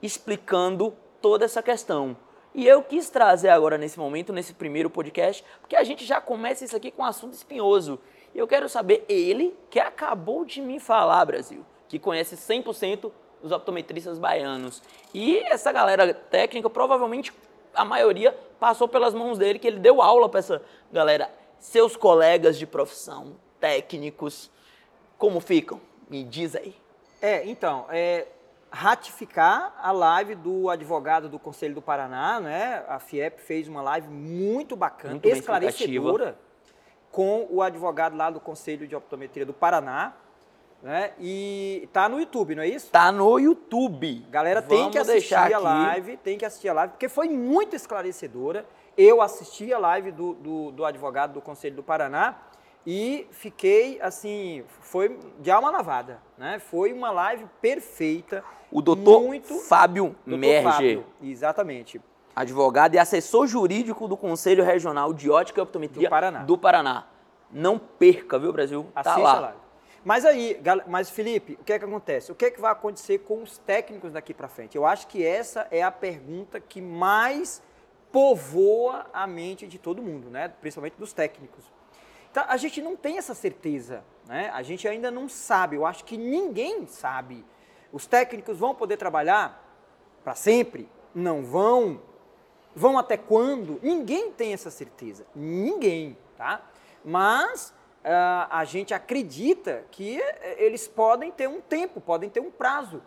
explicando 0.03 0.95
toda 1.21 1.45
essa 1.45 1.63
questão. 1.63 2.17
E 2.55 2.67
eu 2.67 2.83
quis 2.83 3.09
trazer 3.09 3.49
agora 3.49 3.79
nesse 3.79 3.99
momento, 3.99 4.33
nesse 4.33 4.53
primeiro 4.53 4.91
podcast, 4.91 5.45
porque 5.61 5.77
a 5.77 5.85
gente 5.85 6.05
já 6.05 6.21
começa 6.21 6.65
isso 6.65 6.77
aqui 6.77 6.91
com 6.91 7.03
um 7.03 7.07
assunto 7.07 7.35
espinhoso. 7.35 7.99
E 8.35 8.39
eu 8.39 8.47
quero 8.47 8.69
saber, 8.69 9.05
ele 9.09 9.57
que 9.71 9.79
acabou 9.79 10.45
de 10.45 10.61
me 10.61 10.81
falar, 10.81 11.25
Brasil, 11.25 11.65
que 11.89 11.99
conhece 11.99 12.37
100% 12.37 13.11
dos 13.43 13.53
optometristas 13.53 14.19
baianos. 14.19 14.83
E 15.15 15.39
essa 15.39 15.73
galera 15.73 16.13
técnica, 16.13 16.69
provavelmente 16.69 17.33
a 17.75 17.85
maioria 17.85 18.37
passou 18.59 18.89
pelas 18.89 19.15
mãos 19.15 19.39
dele, 19.39 19.59
que 19.59 19.67
ele 19.67 19.79
deu 19.79 20.03
aula 20.03 20.29
para 20.29 20.41
essa 20.41 20.63
galera. 20.93 21.31
Seus 21.59 21.97
colegas 21.97 22.59
de 22.59 22.67
profissão, 22.67 23.37
técnicos, 23.59 24.51
como 25.19 25.41
ficam? 25.41 25.81
Me 26.09 26.25
diz 26.25 26.57
aí. 26.57 26.75
É, 27.21 27.47
então, 27.47 27.87
é, 27.91 28.27
ratificar 28.71 29.75
a 29.83 29.91
live 29.91 30.35
do 30.35 30.71
advogado 30.71 31.29
do 31.29 31.39
Conselho 31.39 31.75
do 31.75 31.83
Paraná, 31.83 32.41
né? 32.41 32.85
A 32.89 32.99
FIEP 32.99 33.41
fez 33.41 33.67
uma 33.67 33.83
live 33.83 34.09
muito 34.09 34.77
bacana, 34.77 35.15
muito 35.15 35.29
esclarecedora, 35.29 36.39
com 37.11 37.47
o 37.51 37.61
advogado 37.63 38.17
lá 38.17 38.31
do 38.31 38.39
Conselho 38.39 38.87
de 38.87 38.95
Optometria 38.95 39.45
do 39.45 39.53
Paraná, 39.53 40.15
né? 40.83 41.13
E 41.19 41.89
tá 41.93 42.09
no 42.09 42.21
YouTube, 42.21 42.55
não 42.55 42.63
é 42.63 42.69
isso? 42.69 42.91
Tá 42.91 43.11
no 43.11 43.39
YouTube. 43.39 44.25
Galera, 44.31 44.61
Vamos 44.61 44.77
tem 44.77 44.91
que 44.91 44.99
assistir 44.99 45.35
a 45.35 45.59
live, 45.59 46.17
tem 46.19 46.39
que 46.39 46.45
assistir 46.45 46.69
a 46.69 46.73
live, 46.73 46.93
porque 46.93 47.09
foi 47.09 47.29
muito 47.29 47.75
esclarecedora. 47.75 48.65
Eu 48.97 49.21
assisti 49.21 49.73
a 49.73 49.79
live 49.79 50.13
do, 50.13 50.35
do, 50.35 50.71
do 50.73 50.85
advogado 50.85 51.33
do 51.33 51.41
Conselho 51.41 51.77
do 51.77 51.83
Paraná 51.83 52.37
e 52.87 53.27
fiquei 53.31 54.01
assim, 54.01 54.65
foi 54.81 55.19
de 55.39 55.51
alma 55.51 55.71
lavada, 55.71 56.21
né? 56.39 56.59
Foi 56.59 56.93
uma 56.93 57.11
live 57.11 57.47
perfeita. 57.61 58.43
O 58.71 58.81
doutor 58.81 59.23
muito... 59.23 59.55
Fábio. 59.61 60.17
Fábio, 60.63 61.05
exatamente. 61.23 62.01
Advogado 62.35 62.95
e 62.95 62.99
assessor 62.99 63.47
jurídico 63.47 64.09
do 64.09 64.17
Conselho 64.17 64.65
Regional 64.65 65.13
de 65.13 65.31
Ótica 65.31 65.61
e 65.61 65.63
Optometria 65.63 66.09
do 66.09 66.11
Paraná. 66.11 66.39
Do 66.45 66.59
Paraná. 66.59 67.07
Não 67.53 67.79
perca, 67.79 68.39
viu, 68.39 68.53
Brasil? 68.53 68.87
Assista 68.95 69.21
tá 69.21 69.41
lá. 69.41 69.57
Mas 70.03 70.25
aí, 70.25 70.59
mas 70.87 71.11
Felipe, 71.11 71.59
o 71.61 71.65
que 71.65 71.73
é 71.73 71.79
que 71.79 71.85
acontece? 71.85 72.33
O 72.33 72.35
que 72.35 72.47
é 72.47 72.51
que 72.51 72.61
vai 72.61 72.73
acontecer 72.73 73.19
com 73.19 73.43
os 73.43 73.59
técnicos 73.59 74.13
daqui 74.13 74.33
para 74.33 74.49
frente? 74.49 74.77
Eu 74.77 74.87
acho 74.87 75.07
que 75.07 75.25
essa 75.25 75.67
é 75.71 75.83
a 75.83 75.91
pergunta 75.91 76.59
que 76.59 76.81
mais 76.81 77.63
povoa 78.11 79.07
a 79.13 79.27
mente 79.27 79.67
de 79.67 79.79
todo 79.79 80.03
mundo, 80.03 80.31
né? 80.31 80.49
Principalmente 80.61 80.95
dos 80.97 81.13
técnicos. 81.13 81.65
Então, 82.31 82.45
a 82.47 82.57
gente 82.57 82.81
não 82.81 82.97
tem 82.97 83.19
essa 83.19 83.35
certeza, 83.35 84.05
né? 84.27 84.51
A 84.55 84.63
gente 84.63 84.87
ainda 84.87 85.11
não 85.11 85.29
sabe. 85.29 85.77
Eu 85.77 85.85
acho 85.85 86.05
que 86.05 86.17
ninguém 86.17 86.87
sabe. 86.87 87.45
Os 87.93 88.07
técnicos 88.07 88.59
vão 88.59 88.75
poder 88.75 88.97
trabalhar 88.97 89.67
para 90.23 90.35
sempre? 90.35 90.89
Não 91.15 91.43
vão. 91.43 92.01
Vão 92.75 92.97
até 92.97 93.17
quando? 93.17 93.81
Ninguém 93.83 94.31
tem 94.31 94.53
essa 94.53 94.71
certeza. 94.71 95.27
Ninguém, 95.35 96.17
tá? 96.37 96.63
Mas 97.05 97.71
uh, 98.05 98.47
a 98.49 98.65
gente 98.65 98.95
acredita 98.95 99.85
que 99.91 100.21
eh, 100.21 100.57
eles 100.65 100.87
podem 100.87 101.33
ter 101.33 101.49
um 101.49 101.61
tempo, 101.61 102.01
podem 102.01 102.31
ter 102.31 102.39
um 102.39 102.51
prazo. 102.51 103.03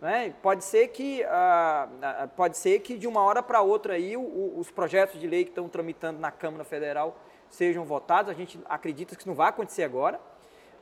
Né? 0.00 0.34
Pode, 0.42 0.64
ser 0.64 0.88
que, 0.88 1.22
uh, 1.22 2.28
pode 2.28 2.56
ser 2.56 2.80
que 2.80 2.96
de 2.96 3.06
uma 3.06 3.22
hora 3.22 3.42
para 3.42 3.60
outra 3.60 3.94
aí, 3.94 4.16
o, 4.16 4.22
o, 4.22 4.58
os 4.58 4.70
projetos 4.70 5.20
de 5.20 5.26
lei 5.26 5.44
que 5.44 5.50
estão 5.50 5.68
tramitando 5.68 6.18
na 6.18 6.30
Câmara 6.30 6.64
Federal 6.64 7.16
sejam 7.54 7.84
votados. 7.84 8.30
A 8.30 8.34
gente 8.34 8.58
acredita 8.66 9.14
que 9.14 9.22
isso 9.22 9.28
não 9.28 9.34
vai 9.34 9.48
acontecer 9.48 9.84
agora, 9.84 10.20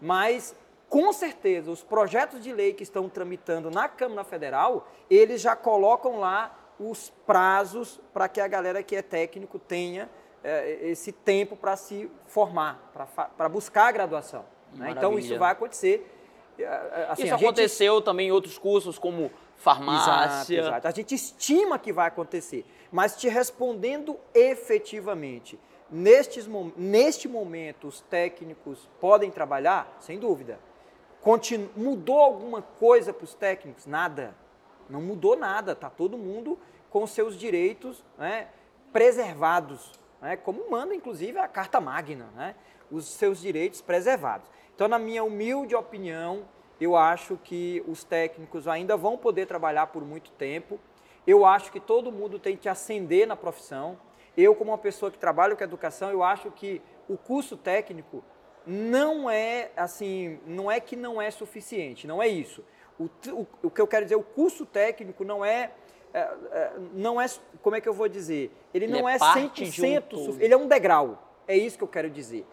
mas 0.01 0.55
com 0.89 1.13
certeza 1.13 1.71
os 1.71 1.83
projetos 1.83 2.43
de 2.43 2.53
lei 2.53 2.75
que 2.75 2.83
estão 2.83 3.09
tramitando 3.09 3.71
na 3.71 3.89
Câmara 3.89 4.25
Federal, 4.25 4.89
eles 5.09 5.41
já 5.41 5.57
colocam 5.57 6.19
lá 6.19 6.59
os 6.79 7.11
prazos 7.27 8.01
para 8.13 8.29
que 8.29 8.41
a 8.41 8.49
galera 8.49 8.83
que 8.83 8.97
é 8.97 9.03
técnico 9.03 9.59
tenha 9.59 10.11
é, 10.43 10.91
esse 10.91 11.13
tempo 11.13 11.57
para 11.57 11.77
se 11.77 12.11
formar, 12.27 12.93
para 13.37 13.49
buscar 13.49 13.87
a 13.87 13.93
graduação. 13.93 14.45
Né? 14.75 14.91
Então 14.91 15.19
isso 15.19 15.39
vai 15.39 15.53
acontecer. 15.53 16.07
É, 16.59 16.63
é, 16.65 17.07
assim, 17.09 17.25
isso 17.25 17.35
aconteceu 17.35 17.95
gente... 17.95 18.05
também 18.05 18.29
em 18.29 18.33
outros 18.33 18.59
cursos, 18.59 18.99
como 18.99 19.31
farmácia. 19.57 20.11
Exato, 20.11 20.69
exato. 20.69 20.89
A 20.89 20.91
gente 20.91 21.15
estima 21.15 21.79
que 21.79 21.93
vai 21.93 22.09
acontecer, 22.09 22.67
mas 22.91 23.17
te 23.17 23.29
respondendo 23.29 24.19
efetivamente, 24.35 25.59
nestes, 25.93 26.49
neste 26.77 27.29
momento 27.29 27.87
os 27.87 28.01
técnicos 28.01 28.89
podem 29.01 29.31
trabalhar? 29.31 29.97
Sem 30.01 30.19
dúvida. 30.19 30.59
Continu... 31.21 31.71
Mudou 31.77 32.19
alguma 32.19 32.63
coisa 32.63 33.13
para 33.13 33.25
os 33.25 33.35
técnicos? 33.35 33.87
Nada. 33.87 34.35
Não 34.89 35.01
mudou 35.01 35.37
nada. 35.37 35.73
Está 35.73 35.89
todo 35.91 36.19
mundo 36.19 36.59
com 36.91 37.07
seus 37.07 37.39
direitos 37.39 38.05
né, 38.19 38.49
preservados, 38.93 39.99
né, 40.21 40.37
como 40.37 40.71
manda 40.71 40.95
inclusive 40.95 41.39
a 41.39 41.49
Carta 41.49 41.81
Magna, 41.81 42.29
né, 42.37 42.55
os 42.91 43.07
seus 43.07 43.41
direitos 43.41 43.81
preservados. 43.81 44.47
Então, 44.75 44.87
na 44.87 44.99
minha 44.99 45.25
humilde 45.25 45.75
opinião, 45.75 46.45
eu 46.79 46.95
acho 46.95 47.39
que 47.43 47.83
os 47.87 48.05
técnicos 48.05 48.69
ainda 48.69 48.97
vão 48.97 49.17
poder 49.17 49.47
trabalhar 49.47 49.87
por 49.87 50.05
muito 50.05 50.31
tempo. 50.33 50.79
Eu 51.27 51.47
acho 51.47 51.73
que 51.73 51.81
todo 51.81 52.13
mundo 52.13 52.39
tem 52.39 52.57
que 52.57 52.69
ascender 52.69 53.27
na 53.27 53.37
profissão. 53.37 53.97
Eu, 54.37 54.55
como 54.55 54.71
uma 54.71 54.79
pessoa 54.79 55.11
que 55.11 55.19
trabalha 55.19 55.55
com 55.55 55.63
educação, 55.63 56.11
eu 56.11 56.23
acho 56.23 56.51
que 56.51 56.81
o 57.09 57.17
curso 57.17 57.57
técnico 57.57 58.25
não 58.67 59.29
é 59.29 59.71
assim, 59.77 60.39
não 60.47 60.71
é 60.71 60.81
que 60.81 60.97
não 60.97 61.21
é 61.21 61.31
suficiente, 61.31 62.07
não 62.07 62.23
é 62.23 62.29
isso. 62.29 62.65
O, 62.99 63.05
o, 63.31 63.47
o 63.65 63.71
que 63.71 63.81
eu 63.81 63.87
quero 63.87 64.05
dizer, 64.05 64.17
o 64.17 64.23
curso 64.23 64.65
técnico 64.65 65.25
não 65.25 65.45
é, 65.45 65.73
é, 66.15 66.21
é 66.21 66.73
não 66.95 67.21
é, 67.21 67.27
como 67.63 67.77
é 67.77 67.81
que 67.81 67.89
eu 67.89 67.93
vou 67.95 68.09
dizer? 68.09 68.51
Ele, 68.73 68.85
ele 68.85 68.93
não 68.93 69.09
é, 69.09 69.17
é 69.17 69.19
100%, 69.19 70.41
ele 70.41 70.55
é 70.55 70.57
um 70.57 70.67
degrau. 70.67 71.31
É 71.47 71.57
isso 71.57 71.77
que 71.77 71.85
eu 71.85 71.89
quero 71.89 72.09
dizer. 72.09 72.47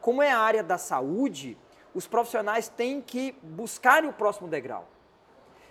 Como 0.00 0.20
é 0.20 0.30
a 0.30 0.38
área 0.38 0.62
da 0.62 0.76
saúde, 0.76 1.56
os 1.94 2.06
profissionais 2.06 2.68
têm 2.68 3.00
que 3.00 3.32
buscar 3.42 4.04
o 4.04 4.12
próximo 4.12 4.48
degrau. 4.48 4.88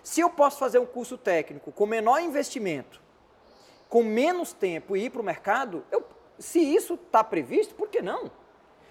Se 0.02 0.20
eu 0.20 0.30
posso 0.30 0.58
fazer 0.58 0.78
um 0.78 0.86
curso 0.86 1.16
técnico 1.16 1.70
com 1.70 1.86
menor 1.86 2.20
investimento, 2.20 3.00
com 3.88 4.02
menos 4.02 4.52
tempo 4.52 4.96
e 4.96 5.04
ir 5.04 5.10
para 5.10 5.20
o 5.20 5.24
mercado, 5.24 5.84
eu, 5.90 6.04
se 6.38 6.58
isso 6.58 6.94
está 6.94 7.22
previsto, 7.22 7.74
por 7.74 7.88
que 7.88 8.02
não? 8.02 8.30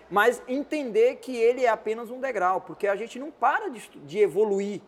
Mas 0.10 0.42
entender 0.48 1.16
que 1.16 1.36
ele 1.36 1.66
é 1.66 1.70
apenas 1.70 2.10
um 2.10 2.20
degrau, 2.20 2.62
porque 2.62 2.88
a 2.88 2.96
gente 2.96 3.18
não 3.20 3.32
para 3.32 3.70
de, 3.70 3.90
de 4.06 4.20
evoluir. 4.20 4.82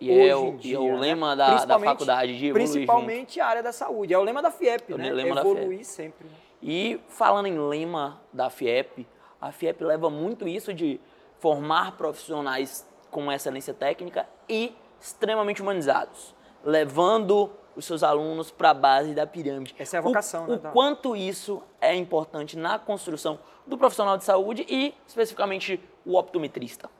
E 0.00 0.10
é 0.10 0.34
o, 0.34 0.52
dia, 0.56 0.72
e 0.72 0.74
é 0.74 0.78
o 0.78 0.94
né? 0.94 1.00
lema 1.00 1.34
da, 1.34 1.64
da 1.64 1.78
faculdade 1.78 2.38
de 2.38 2.46
evoluir 2.46 2.70
Principalmente 2.70 3.34
junto. 3.34 3.42
a 3.42 3.46
área 3.46 3.62
da 3.62 3.72
saúde. 3.72 4.14
É 4.14 4.18
o 4.18 4.22
lema 4.22 4.40
da 4.40 4.50
FIEP, 4.50 4.92
é 4.92 4.96
né? 4.96 5.08
Evoluir 5.08 5.84
sempre. 5.84 6.26
Né? 6.26 6.34
E 6.62 7.00
falando 7.08 7.46
em 7.46 7.58
lema 7.58 8.20
da 8.32 8.50
FIEP, 8.50 9.06
a 9.40 9.52
FIEP 9.52 9.82
leva 9.82 10.10
muito 10.10 10.46
isso 10.46 10.72
de 10.72 11.00
formar 11.38 11.96
profissionais 11.96 12.86
com 13.10 13.30
excelência 13.30 13.72
técnica 13.72 14.28
e 14.48 14.74
extremamente 15.00 15.62
humanizados, 15.62 16.34
levando 16.64 17.50
os 17.78 17.84
seus 17.84 18.02
alunos 18.02 18.50
para 18.50 18.70
a 18.70 18.74
base 18.74 19.14
da 19.14 19.24
pirâmide. 19.24 19.74
Essa 19.78 19.96
é 19.96 19.98
a 19.98 20.02
vocação, 20.02 20.46
o, 20.46 20.48
né? 20.48 20.56
O 20.56 20.72
quanto 20.72 21.14
isso 21.14 21.62
é 21.80 21.94
importante 21.94 22.58
na 22.58 22.76
construção 22.76 23.38
do 23.64 23.78
profissional 23.78 24.18
de 24.18 24.24
saúde 24.24 24.66
e, 24.68 24.92
especificamente, 25.06 25.80
o 26.04 26.18
optometrista. 26.18 26.90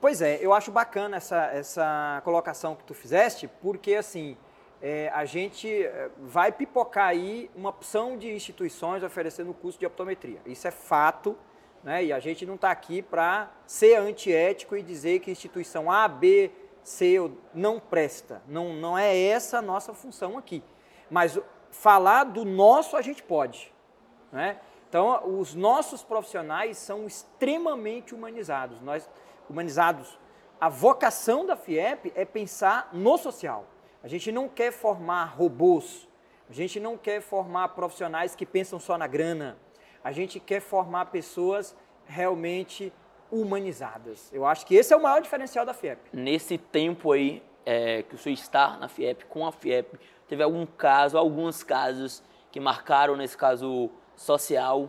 Pois 0.00 0.22
é, 0.22 0.38
eu 0.40 0.54
acho 0.54 0.70
bacana 0.70 1.16
essa, 1.16 1.46
essa 1.46 2.20
colocação 2.22 2.76
que 2.76 2.84
tu 2.84 2.94
fizeste, 2.94 3.48
porque, 3.60 3.94
assim, 3.94 4.36
é, 4.80 5.10
a 5.12 5.24
gente 5.24 5.68
é, 5.68 6.08
vai 6.20 6.52
pipocar 6.52 7.08
aí 7.08 7.50
uma 7.56 7.70
opção 7.70 8.16
de 8.16 8.32
instituições 8.32 9.02
oferecendo 9.02 9.50
o 9.50 9.54
curso 9.54 9.78
de 9.78 9.86
optometria. 9.86 10.38
Isso 10.46 10.68
é 10.68 10.70
fato, 10.70 11.36
né? 11.82 12.04
E 12.04 12.12
a 12.12 12.20
gente 12.20 12.46
não 12.46 12.54
está 12.54 12.70
aqui 12.70 13.02
para 13.02 13.50
ser 13.66 13.96
antiético 13.96 14.76
e 14.76 14.82
dizer 14.82 15.18
que 15.18 15.32
instituição 15.32 15.90
A, 15.90 16.06
B, 16.06 16.52
C 16.86 17.18
não 17.52 17.80
presta. 17.80 18.40
Não, 18.46 18.72
não 18.72 18.96
é 18.96 19.20
essa 19.20 19.58
a 19.58 19.62
nossa 19.62 19.92
função 19.92 20.38
aqui. 20.38 20.62
Mas 21.10 21.36
falar 21.68 22.22
do 22.22 22.44
nosso 22.44 22.96
a 22.96 23.02
gente 23.02 23.24
pode. 23.24 23.74
Né? 24.30 24.60
Então, 24.88 25.20
os 25.36 25.52
nossos 25.52 26.04
profissionais 26.04 26.78
são 26.78 27.04
extremamente 27.04 28.14
humanizados. 28.14 28.80
Nós, 28.82 29.10
humanizados. 29.50 30.16
A 30.60 30.68
vocação 30.68 31.44
da 31.44 31.56
FIEP 31.56 32.12
é 32.14 32.24
pensar 32.24 32.88
no 32.92 33.18
social. 33.18 33.66
A 34.00 34.06
gente 34.06 34.30
não 34.30 34.48
quer 34.48 34.70
formar 34.70 35.24
robôs. 35.36 36.08
A 36.48 36.52
gente 36.52 36.78
não 36.78 36.96
quer 36.96 37.20
formar 37.20 37.70
profissionais 37.70 38.36
que 38.36 38.46
pensam 38.46 38.78
só 38.78 38.96
na 38.96 39.08
grana. 39.08 39.58
A 40.04 40.12
gente 40.12 40.38
quer 40.38 40.60
formar 40.60 41.06
pessoas 41.06 41.76
realmente 42.06 42.92
humanizadas. 43.30 44.30
Eu 44.32 44.46
acho 44.46 44.66
que 44.66 44.74
esse 44.74 44.92
é 44.92 44.96
o 44.96 45.02
maior 45.02 45.20
diferencial 45.20 45.64
da 45.64 45.74
FIEP. 45.74 46.00
Nesse 46.12 46.58
tempo 46.58 47.12
aí 47.12 47.42
é, 47.64 48.02
que 48.02 48.14
o 48.14 48.18
senhor 48.18 48.34
está 48.34 48.76
na 48.76 48.88
FIEP, 48.88 49.24
com 49.26 49.46
a 49.46 49.52
FIEP, 49.52 49.98
teve 50.28 50.42
algum 50.42 50.64
caso, 50.64 51.18
alguns 51.18 51.62
casos 51.62 52.22
que 52.52 52.60
marcaram 52.60 53.16
nesse 53.16 53.36
caso 53.36 53.90
social? 54.14 54.88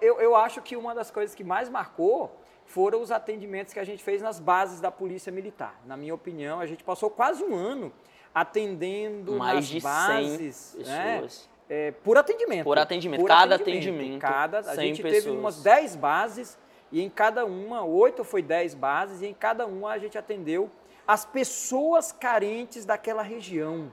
Eu, 0.00 0.20
eu 0.20 0.36
acho 0.36 0.60
que 0.60 0.76
uma 0.76 0.94
das 0.94 1.10
coisas 1.10 1.34
que 1.34 1.44
mais 1.44 1.68
marcou 1.68 2.36
foram 2.66 3.00
os 3.00 3.10
atendimentos 3.10 3.72
que 3.72 3.80
a 3.80 3.84
gente 3.84 4.02
fez 4.02 4.22
nas 4.22 4.38
bases 4.38 4.80
da 4.80 4.90
Polícia 4.90 5.32
Militar. 5.32 5.80
Na 5.84 5.96
minha 5.96 6.14
opinião, 6.14 6.60
a 6.60 6.66
gente 6.66 6.84
passou 6.84 7.10
quase 7.10 7.42
um 7.42 7.54
ano 7.54 7.92
atendendo 8.34 9.34
Mais 9.34 9.54
nas 9.54 9.66
de 9.66 9.80
bases, 9.80 10.56
100 10.56 10.84
né? 10.84 11.12
pessoas. 11.14 11.50
É, 11.68 11.92
por 11.92 12.18
atendimento. 12.18 12.64
Por 12.64 12.78
atendimento. 12.78 13.20
Por 13.20 13.28
cada 13.28 13.54
atendimento. 13.54 13.88
atendimento 13.88 14.20
cada, 14.20 14.58
a 14.58 14.76
gente 14.76 15.02
pessoas. 15.02 15.24
teve 15.24 15.36
umas 15.36 15.62
10 15.62 15.96
bases 15.96 16.58
e 16.92 17.00
em 17.00 17.08
cada 17.08 17.44
uma, 17.44 17.84
oito 17.84 18.24
foi 18.24 18.42
10 18.42 18.74
bases, 18.74 19.22
e 19.22 19.26
em 19.26 19.34
cada 19.34 19.66
uma 19.66 19.90
a 19.90 19.98
gente 19.98 20.18
atendeu 20.18 20.70
as 21.06 21.24
pessoas 21.24 22.12
carentes 22.12 22.84
daquela 22.84 23.22
região. 23.22 23.90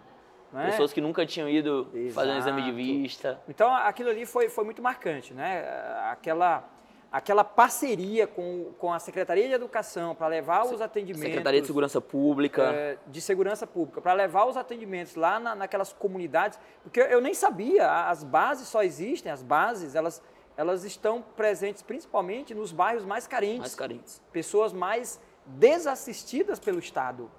Né? 0.52 0.68
Pessoas 0.68 0.94
que 0.94 1.02
nunca 1.02 1.26
tinham 1.26 1.50
ido 1.50 1.88
Exato. 1.94 2.14
fazer 2.14 2.32
um 2.32 2.38
exame 2.38 2.62
de 2.64 2.72
vista. 2.72 3.42
Então 3.50 3.74
aquilo 3.74 4.10
ali 4.10 4.26
foi, 4.26 4.50
foi 4.50 4.64
muito 4.64 4.82
marcante, 4.82 5.34
né? 5.34 5.64
Aquela 6.12 6.70
aquela 7.12 7.44
parceria 7.44 8.28
com, 8.28 8.74
com 8.78 8.94
a 8.94 9.00
Secretaria 9.00 9.48
de 9.48 9.54
Educação 9.54 10.14
para 10.14 10.28
levar 10.28 10.66
os 10.66 10.82
atendimentos. 10.82 11.24
Secretaria 11.24 11.62
de 11.62 11.68
Segurança 11.68 12.02
Pública. 12.02 12.64
É, 12.64 12.98
de 13.08 13.22
Segurança 13.22 13.66
Pública, 13.66 14.02
para 14.02 14.14
levar 14.14 14.46
os 14.46 14.58
atendimentos 14.58 15.16
lá 15.16 15.40
na, 15.40 15.56
naquelas 15.56 15.94
comunidades, 15.94 16.60
porque 16.84 17.00
eu 17.00 17.22
nem 17.22 17.34
sabia, 17.34 18.10
as 18.10 18.24
bases 18.24 18.68
só 18.68 18.84
existem, 18.84 19.32
as 19.32 19.42
bases, 19.42 19.96
elas, 19.96 20.22
elas 20.58 20.84
estão 20.84 21.22
presentes 21.22 21.84
principalmente 21.84 22.56
nos 22.56 22.72
bairros 22.72 23.06
mais 23.06 23.28
carentes. 23.28 23.60
Mais 23.60 23.76
carentes. 23.76 24.22
Pessoas 24.32 24.74
mais 24.74 25.22
desassistidas 25.46 26.60
pelo 26.60 26.80
Estado. 26.80 27.30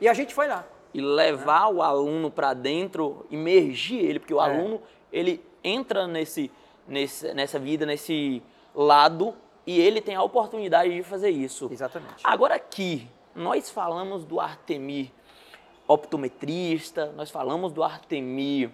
E 0.00 0.08
a 0.08 0.14
gente 0.14 0.32
foi 0.32 0.46
lá. 0.46 0.64
E 0.94 1.00
levar 1.00 1.66
né? 1.68 1.78
o 1.78 1.82
aluno 1.82 2.30
para 2.30 2.54
dentro, 2.54 3.26
imergir 3.30 4.04
ele, 4.04 4.20
porque 4.20 4.32
o 4.32 4.40
é. 4.40 4.44
aluno, 4.44 4.80
ele 5.12 5.44
entra 5.64 6.06
nesse, 6.06 6.50
nesse, 6.86 7.34
nessa 7.34 7.58
vida, 7.58 7.84
nesse 7.84 8.40
lado 8.74 9.34
e 9.66 9.80
ele 9.80 10.00
tem 10.00 10.14
a 10.14 10.22
oportunidade 10.22 10.94
de 10.94 11.02
fazer 11.02 11.30
isso. 11.30 11.68
Exatamente. 11.70 12.22
Agora 12.22 12.54
aqui, 12.54 13.08
nós 13.34 13.70
falamos 13.70 14.24
do 14.24 14.40
Artemir 14.40 15.10
optometrista, 15.88 17.12
nós 17.16 17.30
falamos 17.30 17.72
do 17.72 17.82
Artemir 17.82 18.70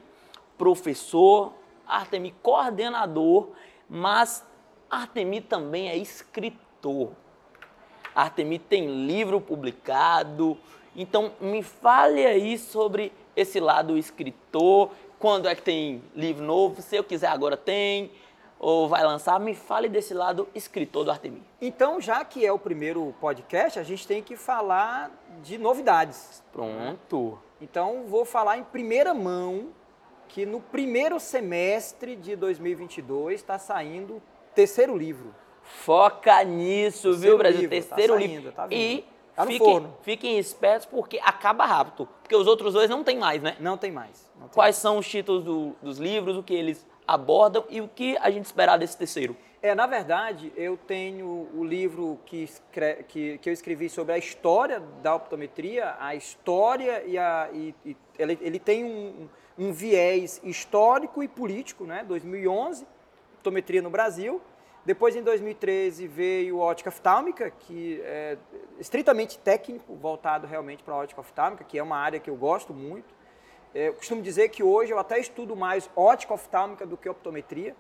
professor, 0.59 1.55
Artemir 1.87 2.35
coordenador, 2.43 3.51
mas 3.89 4.45
Artemir 4.91 5.45
também 5.45 5.89
é 5.89 5.97
escritor. 5.97 7.13
Artemir 8.15 8.61
tem 8.69 9.07
livro 9.07 9.41
publicado. 9.41 10.59
Então, 10.97 11.33
me 11.41 11.63
fale 11.63 12.27
aí 12.27 12.59
sobre 12.59 13.13
esse 13.37 13.61
lado 13.61 13.97
escritor. 13.97 14.91
Quando 15.19 15.49
é 15.49 15.55
que 15.55 15.63
tem 15.63 16.03
livro 16.15 16.45
novo? 16.45 16.83
Se 16.83 16.97
eu 16.97 17.05
quiser 17.05 17.29
agora 17.29 17.57
tem 17.57 18.11
ou 18.59 18.89
vai 18.89 19.05
lançar, 19.05 19.39
me 19.39 19.55
fale 19.55 19.89
desse 19.89 20.13
lado 20.13 20.49
escritor 20.55 21.05
do 21.05 21.11
Artemir. 21.11 21.43
Então, 21.61 22.01
já 22.01 22.25
que 22.25 22.45
é 22.45 22.53
o 22.53 22.59
primeiro 22.59 23.15
podcast, 23.21 23.79
a 23.79 23.85
gente 23.85 24.07
tem 24.07 24.23
que 24.23 24.37
falar 24.37 25.11
de 25.43 25.57
novidades. 25.57 26.43
Pronto. 26.53 27.39
Então, 27.61 28.05
vou 28.07 28.25
falar 28.25 28.59
em 28.59 28.65
primeira 28.65 29.15
mão 29.15 29.69
que 30.29 30.45
no 30.45 30.61
primeiro 30.61 31.19
semestre 31.19 32.15
de 32.15 32.37
2022 32.37 33.41
está 33.41 33.59
saindo 33.59 34.17
o 34.17 34.23
terceiro 34.55 34.97
livro. 34.97 35.35
Foca 35.63 36.43
nisso, 36.45 37.11
terceiro 37.11 37.19
viu, 37.19 37.39
Brasil? 37.39 37.61
Livro, 37.63 37.77
tá 37.77 37.97
terceiro 37.97 38.13
tá 38.13 38.19
saindo, 38.21 38.35
livro. 38.35 38.53
Tá 38.53 38.67
vindo. 38.67 38.79
E 38.79 39.05
tá 39.35 39.47
fiquem, 39.47 39.59
forno. 39.59 39.97
fiquem 40.03 40.39
espertos 40.39 40.87
porque 40.87 41.19
acaba 41.23 41.65
rápido. 41.65 42.09
Porque 42.23 42.37
os 42.37 42.47
outros 42.47 42.75
dois 42.75 42.89
não 42.89 43.03
tem 43.03 43.19
mais, 43.19 43.43
né? 43.43 43.57
Não 43.59 43.77
tem 43.77 43.91
mais. 43.91 44.31
Não 44.35 44.49
tem 44.49 44.55
Quais 44.55 44.77
mais. 44.77 44.83
são 44.83 44.99
os 44.99 45.09
títulos 45.09 45.43
do, 45.43 45.75
dos 45.83 45.99
livros, 45.99 46.37
o 46.37 46.43
que 46.43 46.55
eles 46.55 46.87
abordam 47.07 47.65
e 47.71 47.81
o 47.81 47.89
que 47.89 48.17
a 48.19 48.31
gente 48.31 48.45
esperar 48.45 48.79
desse 48.79 48.97
terceiro? 48.97 49.37
É, 49.61 49.75
na 49.75 49.87
verdade, 49.87 50.53
eu 50.57 50.77
tenho 50.77 51.49
o 51.53 51.65
livro 51.65 52.21
que, 52.25 52.49
que, 53.09 53.39
que 53.39 53.49
eu 53.49 53.53
escrevi 53.53 53.89
sobre 53.89 54.13
a 54.13 54.19
história 54.19 54.81
da 55.03 55.15
optometria, 55.15 55.97
a 55.99 56.15
história 56.15 57.03
e 57.05 57.19
a. 57.19 57.49
E, 57.53 57.75
e 57.85 57.97
ele, 58.17 58.39
ele 58.41 58.59
tem 58.61 58.85
um, 58.85 59.29
um 59.59 59.73
viés 59.73 60.41
histórico 60.45 61.23
e 61.23 61.29
político, 61.29 61.85
né? 61.85 62.05
2011, 62.05 62.87
optometria 63.35 63.83
no 63.83 63.91
Brasil. 63.91 64.41
Depois, 64.85 65.17
em 65.17 65.23
2013, 65.23 66.07
veio 66.07 66.61
ótica 66.61 66.89
oftálmica, 66.89 67.51
que 67.51 68.01
é 68.05 68.39
estritamente 68.79 69.39
técnico, 69.39 69.95
voltado 69.97 70.47
realmente 70.47 70.83
para 70.83 70.95
a 70.95 70.99
ótica 70.99 71.21
oftálmica, 71.21 71.65
que 71.65 71.79
é 71.79 71.83
uma 71.83 71.97
área 71.97 72.21
que 72.21 72.31
eu 72.31 72.37
gosto 72.37 72.73
muito. 72.73 73.13
É, 73.75 73.89
eu 73.89 73.95
costumo 73.95 74.23
dizer 74.23 74.49
que 74.49 74.63
hoje 74.63 74.93
eu 74.93 74.99
até 74.99 75.19
estudo 75.19 75.55
mais 75.55 75.91
ótica 75.95 76.33
oftálmica 76.33 76.87
do 76.87 76.97
que 76.97 77.09
optometria, 77.09 77.77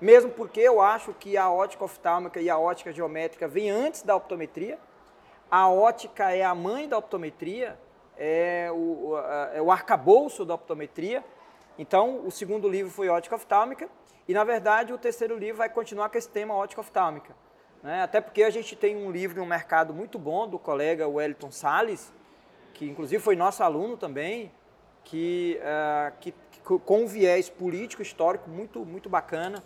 mesmo 0.00 0.30
porque 0.30 0.60
eu 0.60 0.80
acho 0.80 1.12
que 1.14 1.36
a 1.36 1.50
ótica 1.50 1.84
oftálmica 1.84 2.40
e 2.40 2.48
a 2.48 2.56
ótica 2.56 2.92
geométrica 2.92 3.46
vêm 3.46 3.68
antes 3.68 4.02
da 4.02 4.16
optometria. 4.16 4.78
A 5.50 5.68
ótica 5.68 6.30
é 6.30 6.44
a 6.44 6.54
mãe 6.54 6.88
da 6.88 6.96
optometria, 6.96 7.78
é 8.18 8.68
o, 8.72 9.16
é 9.54 9.62
o 9.62 9.70
arcabouço 9.70 10.44
da 10.44 10.54
optometria. 10.54 11.24
Então, 11.78 12.26
o 12.26 12.30
segundo 12.30 12.68
livro 12.68 12.90
foi 12.90 13.08
ótica 13.08 13.36
oftálmica 13.36 13.88
e, 14.26 14.34
na 14.34 14.42
verdade, 14.44 14.92
o 14.92 14.98
terceiro 14.98 15.36
livro 15.38 15.56
vai 15.58 15.68
continuar 15.68 16.08
com 16.08 16.18
esse 16.18 16.28
tema 16.28 16.54
ótica 16.54 16.80
oftálmica. 16.80 17.34
né? 17.82 18.02
Até 18.02 18.20
porque 18.20 18.42
a 18.42 18.50
gente 18.50 18.74
tem 18.74 18.96
um 18.96 19.10
livro 19.10 19.38
no 19.40 19.46
mercado 19.46 19.94
muito 19.94 20.18
bom 20.18 20.48
do 20.48 20.58
colega 20.58 21.06
Wellington 21.06 21.50
Salles, 21.52 22.12
que 22.74 22.84
inclusive 22.88 23.22
foi 23.22 23.36
nosso 23.36 23.62
aluno 23.62 23.96
também, 23.96 24.50
que, 25.04 25.58
ah, 25.62 26.12
que, 26.20 26.32
que 26.50 26.60
co- 26.60 26.78
com 26.80 27.02
um 27.02 27.06
viés 27.06 27.48
político 27.48 28.02
histórico 28.02 28.50
muito 28.50 28.84
muito 28.84 29.08
bacana. 29.08 29.62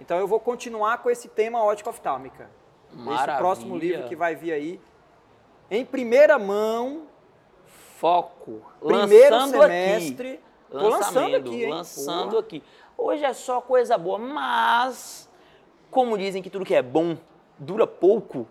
Então 0.00 0.18
eu 0.18 0.26
vou 0.26 0.40
continuar 0.40 0.98
com 0.98 1.08
esse 1.08 1.28
tema 1.28 1.62
ótica 1.62 1.88
oftálmica. 1.90 2.50
Esse 2.92 3.00
Maravilha. 3.02 3.38
próximo 3.38 3.76
livro 3.76 4.08
que 4.08 4.14
vai 4.16 4.34
vir 4.34 4.52
aí 4.52 4.80
em 5.70 5.84
primeira 5.84 6.38
mão, 6.38 7.06
Foco. 8.04 8.60
primeiro 8.80 9.34
lançando 9.34 9.62
semestre. 9.62 10.28
aqui. 10.28 10.40
Lançando 10.70 11.36
aqui, 11.36 11.64
hein? 11.64 11.70
lançando 11.70 12.36
aqui. 12.36 12.62
Hoje 12.98 13.24
é 13.24 13.32
só 13.32 13.62
coisa 13.62 13.96
boa, 13.96 14.18
mas 14.18 15.26
como 15.90 16.18
dizem 16.18 16.42
que 16.42 16.50
tudo 16.50 16.66
que 16.66 16.74
é 16.74 16.82
bom 16.82 17.16
dura 17.58 17.86
pouco, 17.86 18.46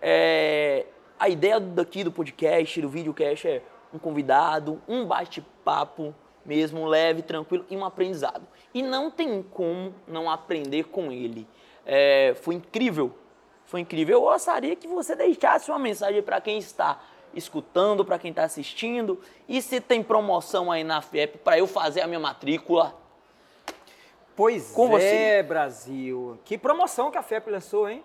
é, 0.00 0.86
a 1.18 1.28
ideia 1.28 1.58
daqui 1.58 2.04
do 2.04 2.12
podcast, 2.12 2.80
do 2.80 2.88
videocast 2.88 3.48
é 3.48 3.62
um 3.92 3.98
convidado, 3.98 4.80
um 4.86 5.04
bate-papo 5.06 6.14
mesmo 6.46 6.86
leve, 6.86 7.22
tranquilo 7.22 7.66
e 7.68 7.76
um 7.76 7.84
aprendizado. 7.84 8.46
E 8.72 8.80
não 8.80 9.10
tem 9.10 9.42
como 9.42 9.92
não 10.06 10.30
aprender 10.30 10.84
com 10.84 11.10
ele. 11.10 11.48
É, 11.84 12.36
foi 12.40 12.54
incrível, 12.54 13.12
foi 13.64 13.80
incrível. 13.80 14.18
Eu 14.18 14.22
gostaria 14.22 14.76
que 14.76 14.86
você 14.86 15.16
deixasse 15.16 15.68
uma 15.68 15.80
mensagem 15.80 16.22
para 16.22 16.40
quem 16.40 16.58
está 16.58 17.00
escutando, 17.34 18.04
para 18.04 18.18
quem 18.18 18.30
está 18.30 18.44
assistindo. 18.44 19.20
E 19.48 19.60
se 19.62 19.80
tem 19.80 20.02
promoção 20.02 20.70
aí 20.70 20.84
na 20.84 21.00
FIEP 21.02 21.38
para 21.38 21.58
eu 21.58 21.66
fazer 21.66 22.00
a 22.00 22.06
minha 22.06 22.20
matrícula. 22.20 22.94
Pois 24.34 24.70
Com 24.72 24.96
é, 24.98 25.42
Brasil. 25.42 26.38
Que 26.44 26.56
promoção 26.56 27.10
que 27.10 27.18
a 27.18 27.22
FEP 27.22 27.50
lançou, 27.50 27.88
hein? 27.88 28.02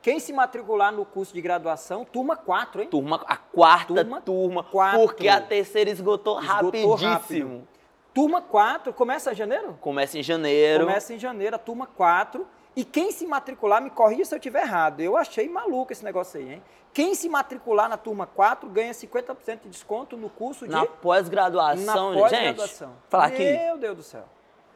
Quem 0.00 0.20
se 0.20 0.32
matricular 0.32 0.92
no 0.92 1.04
curso 1.04 1.32
de 1.32 1.40
graduação, 1.40 2.04
turma 2.04 2.36
4, 2.36 2.82
hein? 2.82 2.88
Turma, 2.88 3.22
a 3.26 3.36
quarta 3.36 3.94
Turma 3.94 4.20
turma, 4.20 4.62
quatro. 4.62 5.00
porque 5.00 5.28
a 5.28 5.40
terceira 5.40 5.88
esgotou, 5.90 6.38
Esgotou 6.40 6.94
rapidíssimo. 6.94 7.08
rápido. 7.08 7.68
Turma 8.12 8.42
4, 8.42 8.92
começa 8.92 9.32
em 9.32 9.34
janeiro? 9.34 9.76
Começa 9.80 10.18
em 10.18 10.22
janeiro. 10.22 10.84
Começa 10.84 11.14
em 11.14 11.18
janeiro, 11.18 11.56
a 11.56 11.58
turma 11.58 11.86
4. 11.86 12.46
E 12.76 12.84
quem 12.84 13.12
se 13.12 13.26
matricular, 13.26 13.80
me 13.80 13.90
corrija 13.90 14.24
se 14.24 14.34
eu 14.34 14.38
estiver 14.38 14.62
errado. 14.62 15.00
Eu 15.00 15.16
achei 15.16 15.48
maluco 15.48 15.92
esse 15.92 16.04
negócio 16.04 16.40
aí, 16.40 16.54
hein? 16.54 16.62
Quem 16.92 17.14
se 17.14 17.28
matricular 17.28 17.88
na 17.88 17.96
turma 17.96 18.26
4 18.26 18.68
ganha 18.68 18.92
50% 18.92 19.62
de 19.62 19.68
desconto 19.68 20.16
no 20.16 20.28
curso 20.28 20.64
de. 20.64 20.72
Na 20.72 20.86
pós-graduação, 20.86 22.10
na 22.10 22.12
gente. 22.12 22.20
pós-graduação. 22.20 22.92
Falar 23.08 23.26
aqui, 23.26 23.44
Meu 23.44 23.78
Deus 23.78 23.96
do 23.96 24.02
céu. 24.02 24.24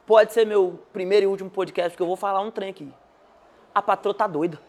pode 0.06 0.32
ser 0.32 0.44
meu 0.44 0.80
primeiro 0.92 1.24
e 1.24 1.26
último 1.26 1.50
podcast, 1.50 1.90
porque 1.90 2.02
eu 2.02 2.06
vou 2.06 2.16
falar 2.16 2.40
um 2.40 2.50
trem 2.50 2.70
aqui. 2.70 2.92
A 3.74 3.80
patroa 3.80 4.14
tá 4.14 4.26
doida. 4.26 4.60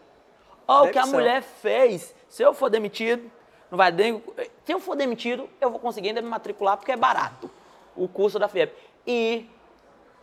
Olha 0.67 0.89
o 0.89 0.91
que 0.91 0.99
a 0.99 1.05
mulher 1.07 1.41
fez. 1.41 2.13
Se 2.27 2.43
eu 2.43 2.53
for 2.53 2.69
demitido, 2.69 3.31
não 3.71 3.77
vai 3.77 3.91
nem. 3.91 4.23
Se 4.63 4.71
eu 4.71 4.79
for 4.79 4.95
demitido, 4.95 5.49
eu 5.59 5.71
vou 5.71 5.79
conseguir 5.79 6.09
ainda 6.09 6.21
me 6.21 6.29
matricular, 6.29 6.77
porque 6.77 6.91
é 6.91 6.97
barato. 6.97 7.49
O 7.95 8.07
curso 8.07 8.37
da 8.37 8.47
FIEP. 8.47 8.75
E 9.07 9.49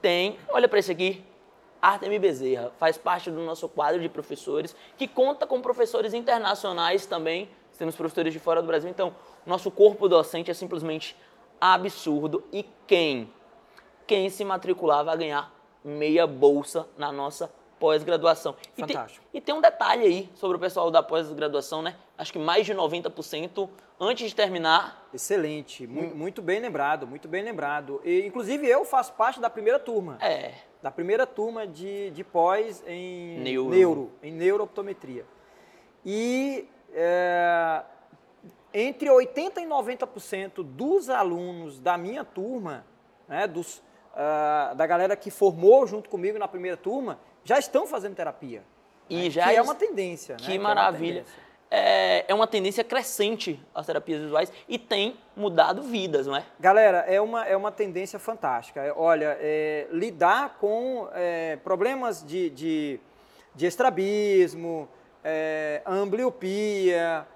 tem, 0.01 0.39
olha 0.49 0.69
para 0.69 0.79
esse 0.79 0.93
aqui, 0.93 1.25
Artemir 1.89 2.21
Bezerra, 2.21 2.73
faz 2.79 2.97
parte 2.99 3.31
do 3.31 3.41
nosso 3.43 3.69
quadro 3.69 4.01
de 4.01 4.09
professores, 4.09 4.75
que 4.97 5.07
conta 5.07 5.47
com 5.47 5.61
professores 5.61 6.13
internacionais 6.15 7.07
também. 7.07 7.49
Temos 7.79 7.95
professores 7.95 8.33
de 8.33 8.39
fora 8.41 8.61
do 8.63 8.67
Brasil, 8.67 8.89
então 8.91 9.15
o 9.47 9.51
nosso 9.51 9.71
corpo 9.71 10.09
docente 10.09 10.51
é 10.51 10.55
simplesmente 10.55 11.15
absurdo. 11.61 12.43
E 12.53 12.65
quem? 12.87 13.31
Quem 14.07 14.31
se 14.31 14.45
matricular 14.45 15.05
vai 15.05 15.17
ganhar 15.17 15.53
meia 15.85 16.27
bolsa 16.27 16.87
na 16.97 17.13
nossa 17.13 17.51
pós-graduação. 17.79 18.57
E 18.77 18.83
tem- 18.83 18.97
Fantástico. 18.97 19.25
E 19.35 19.41
tem 19.41 19.55
um 19.55 19.61
detalhe 19.61 20.05
aí 20.05 20.31
sobre 20.35 20.57
o 20.57 20.61
pessoal 20.61 20.91
da 20.91 21.03
pós-graduação, 21.03 21.83
né? 21.83 21.95
Acho 22.17 22.33
que 22.33 22.39
mais 22.39 22.65
de 22.65 22.73
90% 22.75 23.69
antes 24.01 24.31
de 24.31 24.35
terminar. 24.35 25.07
Excelente, 25.13 25.87
mu- 25.87 26.01
Hum. 26.01 26.13
muito 26.15 26.41
bem 26.41 26.59
lembrado, 26.61 27.07
muito 27.07 27.29
bem 27.29 27.45
lembrado. 27.45 28.01
E, 28.05 28.25
inclusive 28.27 28.67
eu 28.67 28.85
faço 28.85 29.13
parte 29.13 29.39
da 29.41 29.51
primeira 29.51 29.79
turma. 29.79 30.17
É, 30.23 30.55
da 30.87 30.91
primeira 30.93 31.27
turma 31.27 31.67
de, 31.67 32.13
de 32.13 32.23
pós 32.23 32.81
em 32.87 33.41
Neuro. 33.41 34.13
em 34.23 34.31
neurooptometria. 34.31 35.27
E 36.05 36.69
é, 36.95 37.83
entre 38.73 39.09
80% 39.09 39.57
e 39.57 39.67
90% 39.67 40.63
dos 40.63 41.11
alunos 41.11 41.81
da 41.81 41.99
minha 41.99 42.25
turma, 42.25 42.87
né, 43.27 43.49
dos, 43.49 43.83
ah, 44.15 44.75
da 44.77 44.87
galera 44.87 45.17
que 45.17 45.29
formou 45.29 45.89
junto 45.89 46.09
comigo 46.09 46.39
na 46.39 46.47
primeira 46.47 46.77
turma, 46.77 47.19
já 47.43 47.59
estão 47.59 47.85
fazendo 47.85 48.15
terapia. 48.15 48.63
E 49.11 49.25
né, 49.25 49.31
já 49.31 49.49
que 49.49 49.57
é 49.57 49.63
uma 49.63 49.75
tendência. 49.75 50.37
né, 50.37 50.41
que 50.41 50.55
é 50.55 50.59
uma 50.61 50.69
maravilha. 50.69 51.25
tendência. 51.25 51.41
É, 51.43 51.46
é 51.71 52.35
uma 52.35 52.47
tendência 52.47 52.85
crescente 52.85 53.61
as 53.75 53.87
terapias 53.87 54.23
visuais 54.23 54.53
e 54.69 54.79
tem 54.79 55.17
mudado 55.37 55.83
vidas, 55.83 56.27
não 56.27 56.37
é? 56.37 56.45
Galera, 56.59 56.99
é 56.99 57.21
uma, 57.21 57.45
é 57.45 57.57
uma 57.57 57.73
tendência 57.73 58.19
fantástica. 58.19 58.81
É, 58.81 58.93
Olha, 58.93 59.37
é, 59.41 59.87
lidar 59.91 60.57
com 60.61 61.09
é, 61.13 61.57
problemas 61.57 62.25
de, 62.25 62.51
de, 62.51 63.01
de 63.55 63.67
estrabismo, 63.67 64.89
é, 65.25 65.83
ambliopia, 65.85 67.27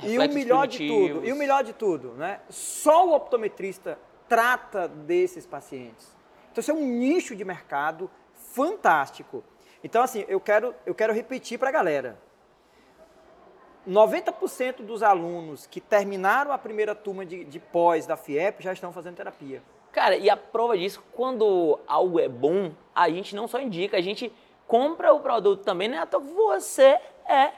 e 0.00 0.16
o 0.16 0.32
melhor 0.32 0.66
de 0.66 0.76
primitivos. 0.76 1.16
tudo, 1.16 1.26
e 1.26 1.32
o 1.32 1.36
melhor 1.36 1.64
de 1.64 1.72
tudo, 1.72 2.12
né? 2.12 2.40
Só 2.48 3.08
o 3.08 3.14
optometrista 3.14 3.98
trata 4.28 4.86
desses 4.86 5.44
pacientes. 5.44 6.16
Então, 6.52 6.60
isso 6.60 6.70
é 6.70 6.74
um 6.74 6.86
nicho 6.86 7.34
de 7.34 7.44
mercado 7.44 8.10
fantástico. 8.34 9.42
Então, 9.82 10.02
assim, 10.02 10.24
eu 10.28 10.40
quero, 10.40 10.74
eu 10.86 10.94
quero 10.94 11.12
repetir 11.12 11.58
para 11.58 11.68
a 11.68 11.72
galera. 11.72 12.18
90% 13.88 14.82
dos 14.82 15.02
alunos 15.02 15.66
que 15.66 15.80
terminaram 15.80 16.52
a 16.52 16.58
primeira 16.58 16.94
turma 16.94 17.24
de, 17.24 17.44
de 17.44 17.58
pós 17.58 18.06
da 18.06 18.16
FIEP 18.16 18.62
já 18.62 18.72
estão 18.72 18.92
fazendo 18.92 19.16
terapia. 19.16 19.62
Cara, 19.90 20.16
e 20.16 20.28
a 20.28 20.36
prova 20.36 20.76
disso, 20.76 21.02
quando 21.12 21.78
algo 21.86 22.20
é 22.20 22.28
bom, 22.28 22.70
a 22.94 23.08
gente 23.08 23.34
não 23.34 23.48
só 23.48 23.58
indica, 23.58 23.96
a 23.96 24.00
gente 24.00 24.30
compra 24.66 25.14
o 25.14 25.20
produto 25.20 25.64
também, 25.64 25.88
né? 25.88 26.04
Então 26.06 26.20
você 26.20 27.00
é 27.26 27.52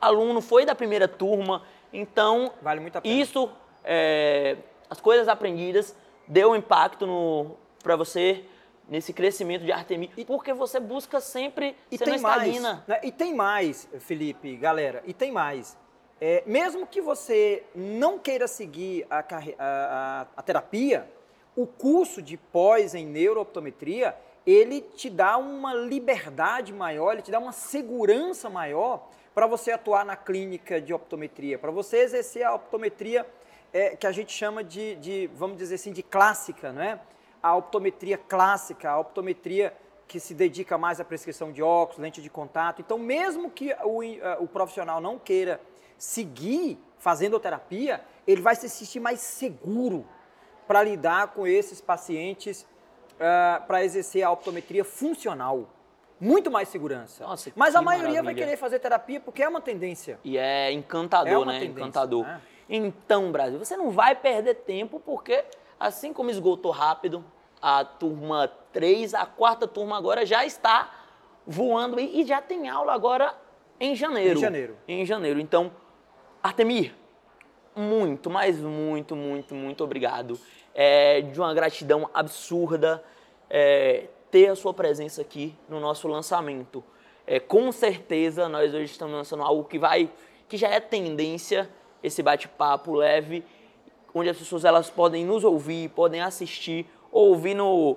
aluno, 0.00 0.40
foi 0.40 0.64
da 0.66 0.74
primeira 0.74 1.06
turma, 1.06 1.62
então 1.92 2.52
Vale 2.60 2.80
muito 2.80 2.98
a 2.98 3.00
pena. 3.00 3.14
isso, 3.14 3.48
é, 3.84 4.56
as 4.90 5.00
coisas 5.00 5.28
aprendidas, 5.28 5.96
deu 6.26 6.56
impacto 6.56 7.06
no 7.06 7.56
para 7.82 7.96
você 7.96 8.44
nesse 8.92 9.10
crescimento 9.14 9.64
de 9.64 9.72
Artemir, 9.72 10.10
porque 10.26 10.52
você 10.52 10.78
busca 10.78 11.18
sempre, 11.18 11.74
E 11.90 11.96
tem 11.96 12.14
não 12.16 12.22
mais, 12.22 12.62
né? 12.86 13.00
E 13.02 13.10
tem 13.10 13.34
mais, 13.34 13.88
Felipe, 14.00 14.54
galera, 14.56 15.02
e 15.06 15.14
tem 15.14 15.32
mais. 15.32 15.78
É, 16.20 16.42
mesmo 16.44 16.86
que 16.86 17.00
você 17.00 17.64
não 17.74 18.18
queira 18.18 18.46
seguir 18.46 19.06
a, 19.08 19.20
a- 19.20 19.24
a- 19.58 20.26
a 20.36 20.42
terapia, 20.42 21.10
o 21.56 21.66
curso 21.66 22.20
de 22.20 22.36
pós 22.36 22.94
em 22.94 23.06
neurooptometria, 23.06 24.14
ele 24.46 24.82
te 24.82 25.08
dá 25.08 25.38
uma 25.38 25.72
liberdade 25.72 26.70
maior, 26.70 27.14
ele 27.14 27.22
te 27.22 27.30
dá 27.30 27.38
uma 27.38 27.52
segurança 27.52 28.50
maior 28.50 29.08
para 29.34 29.46
você 29.46 29.70
atuar 29.72 30.04
na 30.04 30.16
clínica 30.16 30.82
de 30.82 30.92
optometria, 30.92 31.58
para 31.58 31.70
você 31.70 31.96
exercer 31.98 32.42
a 32.44 32.54
optometria 32.54 33.26
é, 33.72 33.96
que 33.96 34.06
a 34.06 34.12
gente 34.12 34.32
chama 34.32 34.62
de, 34.62 34.96
de, 34.96 35.30
vamos 35.34 35.56
dizer 35.56 35.76
assim, 35.76 35.92
de 35.92 36.02
clássica, 36.02 36.72
né? 36.72 37.00
A 37.42 37.56
optometria 37.56 38.16
clássica, 38.16 38.90
a 38.90 38.98
optometria 38.98 39.74
que 40.06 40.20
se 40.20 40.34
dedica 40.34 40.76
mais 40.78 41.00
à 41.00 41.04
prescrição 41.04 41.50
de 41.50 41.62
óculos, 41.62 41.98
lente 41.98 42.20
de 42.22 42.28
contato. 42.30 42.80
Então, 42.80 42.98
mesmo 42.98 43.50
que 43.50 43.74
o, 43.84 44.02
eh, 44.02 44.36
o 44.40 44.46
profissional 44.46 45.00
não 45.00 45.18
queira 45.18 45.60
seguir 45.96 46.78
fazendo 46.98 47.38
terapia, 47.40 48.00
ele 48.26 48.42
vai 48.42 48.54
se 48.54 48.68
sentir 48.68 49.00
mais 49.00 49.20
seguro 49.20 50.06
para 50.66 50.82
lidar 50.82 51.28
com 51.28 51.46
esses 51.46 51.80
pacientes 51.80 52.62
uh, 53.14 53.66
para 53.66 53.84
exercer 53.84 54.22
a 54.22 54.30
optometria 54.30 54.84
funcional. 54.84 55.68
Muito 56.20 56.50
mais 56.50 56.68
segurança. 56.68 57.24
Nossa, 57.24 57.50
Mas 57.56 57.74
a 57.74 57.82
maioria 57.82 58.14
vai 58.14 58.22
maravilha. 58.22 58.44
querer 58.46 58.56
fazer 58.56 58.78
terapia 58.78 59.18
porque 59.18 59.42
é 59.42 59.48
uma 59.48 59.60
tendência. 59.60 60.20
E 60.22 60.38
é 60.38 60.70
encantador, 60.70 61.42
É 61.42 61.46
né? 61.58 61.64
encantador. 61.64 62.24
né? 62.24 62.40
Então, 62.68 63.32
Brasil, 63.32 63.58
você 63.58 63.76
não 63.76 63.90
vai 63.90 64.14
perder 64.14 64.54
tempo 64.54 65.00
porque, 65.00 65.44
assim 65.82 66.12
como 66.12 66.30
esgotou 66.30 66.70
rápido, 66.70 67.24
a 67.60 67.84
turma 67.84 68.48
3, 68.72 69.14
a 69.14 69.26
quarta 69.26 69.66
turma 69.66 69.96
agora 69.96 70.24
já 70.24 70.44
está 70.44 70.90
voando 71.46 71.98
e 71.98 72.24
já 72.24 72.40
tem 72.40 72.68
aula 72.68 72.92
agora 72.92 73.34
em 73.80 73.94
janeiro. 73.94 74.38
Em 74.38 74.42
janeiro. 74.42 74.76
Em 74.86 75.06
janeiro. 75.06 75.40
Então, 75.40 75.72
Artemir, 76.42 76.94
muito, 77.74 78.30
mas 78.30 78.58
muito, 78.58 79.16
muito, 79.16 79.54
muito 79.54 79.82
obrigado. 79.82 80.38
É 80.74 81.20
de 81.20 81.40
uma 81.40 81.52
gratidão 81.52 82.08
absurda 82.14 83.02
é, 83.50 84.08
ter 84.30 84.48
a 84.48 84.56
sua 84.56 84.72
presença 84.72 85.20
aqui 85.20 85.54
no 85.68 85.80
nosso 85.80 86.06
lançamento. 86.08 86.82
É, 87.26 87.38
com 87.38 87.70
certeza 87.72 88.48
nós 88.48 88.72
hoje 88.72 88.92
estamos 88.92 89.14
lançando 89.14 89.42
algo 89.42 89.64
que 89.64 89.78
vai, 89.78 90.10
que 90.48 90.56
já 90.56 90.68
é 90.68 90.80
tendência, 90.80 91.68
esse 92.02 92.22
bate-papo 92.22 92.94
leve, 92.94 93.44
onde 94.14 94.28
as 94.28 94.36
pessoas 94.36 94.64
elas 94.64 94.90
podem 94.90 95.24
nos 95.24 95.44
ouvir, 95.44 95.88
podem 95.90 96.20
assistir, 96.20 96.86
ouvir 97.10 97.54
no, 97.54 97.96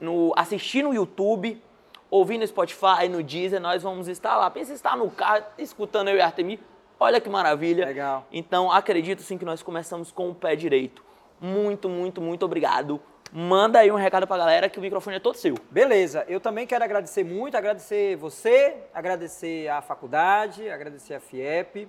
no 0.00 0.32
assistir 0.36 0.82
no 0.82 0.94
YouTube, 0.94 1.62
ouvir 2.10 2.38
no 2.38 2.46
Spotify, 2.46 3.08
no 3.10 3.22
Deezer, 3.22 3.60
nós 3.60 3.82
vamos 3.82 4.08
estar 4.08 4.36
lá. 4.36 4.50
Pensa 4.50 4.72
em 4.72 4.74
estar 4.74 4.96
no 4.96 5.10
carro, 5.10 5.44
escutando 5.58 6.08
eu 6.08 6.16
e 6.16 6.20
Artemir. 6.20 6.58
Olha 7.00 7.20
que 7.20 7.28
maravilha. 7.28 7.86
Legal. 7.86 8.26
Então, 8.30 8.70
acredito 8.70 9.22
sim 9.22 9.36
que 9.36 9.44
nós 9.44 9.62
começamos 9.62 10.12
com 10.12 10.30
o 10.30 10.34
pé 10.34 10.54
direito. 10.54 11.02
Muito, 11.40 11.88
muito, 11.88 12.20
muito 12.20 12.44
obrigado. 12.44 13.00
Manda 13.32 13.78
aí 13.78 13.90
um 13.90 13.96
recado 13.96 14.26
pra 14.26 14.36
galera 14.36 14.68
que 14.68 14.78
o 14.78 14.82
microfone 14.82 15.16
é 15.16 15.18
todo 15.18 15.36
seu. 15.36 15.56
Beleza, 15.70 16.24
eu 16.28 16.38
também 16.38 16.66
quero 16.66 16.84
agradecer 16.84 17.24
muito, 17.24 17.56
agradecer 17.56 18.14
você, 18.14 18.76
agradecer 18.92 19.68
a 19.68 19.80
faculdade, 19.80 20.68
agradecer 20.68 21.14
a 21.14 21.20
FIEP. 21.20 21.88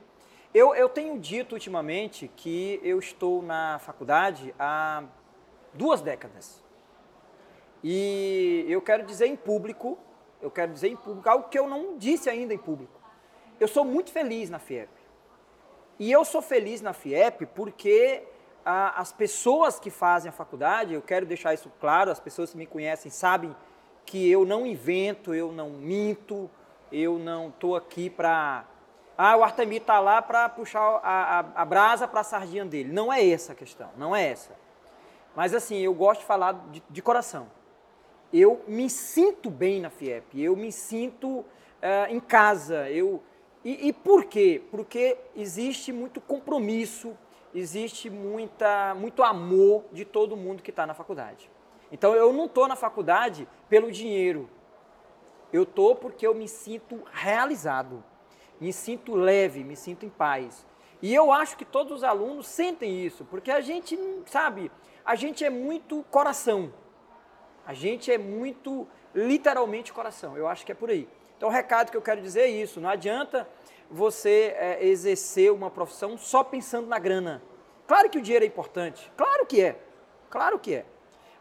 Eu, 0.53 0.75
eu 0.75 0.87
tenho 0.87 1.17
dito 1.19 1.53
ultimamente 1.53 2.27
que 2.35 2.79
eu 2.83 2.99
estou 2.99 3.41
na 3.41 3.79
faculdade 3.79 4.53
há 4.59 5.03
duas 5.73 6.01
décadas. 6.01 6.63
E 7.83 8.65
eu 8.69 8.81
quero 8.81 9.03
dizer 9.03 9.25
em 9.25 9.35
público, 9.35 9.97
eu 10.41 10.51
quero 10.51 10.71
dizer 10.71 10.89
em 10.89 10.95
público 10.95 11.27
algo 11.27 11.49
que 11.49 11.57
eu 11.57 11.67
não 11.67 11.97
disse 11.97 12.29
ainda 12.29 12.53
em 12.53 12.57
público. 12.57 13.01
Eu 13.59 13.67
sou 13.67 13.83
muito 13.83 14.11
feliz 14.11 14.49
na 14.49 14.59
FIEP. 14.59 14.89
E 15.99 16.11
eu 16.11 16.23
sou 16.23 16.41
feliz 16.41 16.81
na 16.81 16.93
FIEP 16.93 17.45
porque 17.47 18.23
as 18.65 19.11
pessoas 19.11 19.79
que 19.79 19.89
fazem 19.89 20.29
a 20.29 20.31
faculdade, 20.31 20.93
eu 20.93 21.01
quero 21.01 21.25
deixar 21.25 21.53
isso 21.53 21.71
claro, 21.79 22.11
as 22.11 22.19
pessoas 22.19 22.51
que 22.51 22.57
me 22.57 22.65
conhecem 22.65 23.11
sabem 23.11 23.55
que 24.05 24.29
eu 24.29 24.45
não 24.45 24.65
invento, 24.65 25.33
eu 25.33 25.51
não 25.51 25.69
minto, 25.71 26.49
eu 26.91 27.17
não 27.17 27.49
estou 27.49 27.75
aqui 27.75 28.09
para. 28.09 28.65
Ah, 29.17 29.37
o 29.37 29.43
Artemir 29.43 29.81
está 29.81 29.99
lá 29.99 30.21
para 30.21 30.49
puxar 30.49 30.81
a, 30.81 31.39
a, 31.39 31.61
a 31.61 31.65
brasa 31.65 32.07
para 32.07 32.21
a 32.21 32.23
sardinha 32.23 32.65
dele. 32.65 32.91
Não 32.91 33.13
é 33.13 33.27
essa 33.27 33.53
a 33.53 33.55
questão, 33.55 33.89
não 33.95 34.15
é 34.15 34.27
essa. 34.27 34.51
Mas 35.35 35.53
assim, 35.53 35.77
eu 35.77 35.93
gosto 35.93 36.21
de 36.21 36.25
falar 36.25 36.53
de, 36.71 36.81
de 36.89 37.01
coração. 37.01 37.47
Eu 38.31 38.63
me 38.67 38.89
sinto 38.89 39.49
bem 39.49 39.79
na 39.79 39.91
FIEP, 39.91 40.41
eu 40.41 40.55
me 40.55 40.71
sinto 40.71 41.45
eh, 41.81 42.07
em 42.09 42.19
casa. 42.19 42.89
Eu, 42.89 43.21
e, 43.63 43.89
e 43.89 43.93
por 43.93 44.25
quê? 44.25 44.63
Porque 44.71 45.17
existe 45.35 45.91
muito 45.91 46.19
compromisso, 46.19 47.15
existe 47.53 48.09
muita, 48.09 48.95
muito 48.95 49.21
amor 49.21 49.83
de 49.91 50.03
todo 50.03 50.35
mundo 50.35 50.63
que 50.63 50.71
está 50.71 50.87
na 50.87 50.95
faculdade. 50.95 51.49
Então 51.91 52.15
eu 52.15 52.33
não 52.33 52.45
estou 52.45 52.67
na 52.67 52.75
faculdade 52.75 53.47
pelo 53.69 53.91
dinheiro. 53.91 54.49
Eu 55.51 55.61
estou 55.61 55.95
porque 55.95 56.25
eu 56.25 56.33
me 56.33 56.47
sinto 56.47 57.03
realizado, 57.11 58.03
me 58.63 58.71
sinto 58.71 59.13
leve, 59.13 59.61
me 59.61 59.75
sinto 59.75 60.05
em 60.05 60.09
paz. 60.09 60.65
E 61.01 61.13
eu 61.13 61.33
acho 61.33 61.57
que 61.57 61.65
todos 61.65 61.97
os 61.97 62.03
alunos 62.03 62.47
sentem 62.47 63.05
isso, 63.05 63.25
porque 63.25 63.51
a 63.51 63.59
gente, 63.59 63.99
sabe, 64.25 64.71
a 65.03 65.15
gente 65.15 65.43
é 65.43 65.49
muito 65.49 66.01
coração. 66.09 66.73
A 67.65 67.73
gente 67.73 68.09
é 68.09 68.17
muito, 68.17 68.87
literalmente, 69.13 69.91
coração. 69.91 70.37
Eu 70.37 70.47
acho 70.47 70.65
que 70.65 70.71
é 70.71 70.75
por 70.75 70.89
aí. 70.89 71.09
Então, 71.35 71.49
o 71.49 71.51
recado 71.51 71.91
que 71.91 71.97
eu 71.97 72.01
quero 72.01 72.21
dizer 72.21 72.43
é 72.43 72.47
isso: 72.47 72.79
não 72.79 72.89
adianta 72.89 73.45
você 73.91 74.55
é, 74.57 74.85
exercer 74.85 75.51
uma 75.51 75.69
profissão 75.69 76.17
só 76.17 76.41
pensando 76.41 76.87
na 76.87 76.99
grana. 76.99 77.43
Claro 77.85 78.09
que 78.09 78.17
o 78.17 78.21
dinheiro 78.21 78.45
é 78.45 78.47
importante, 78.47 79.11
claro 79.17 79.45
que 79.45 79.61
é, 79.61 79.77
claro 80.29 80.57
que 80.57 80.75
é. 80.75 80.85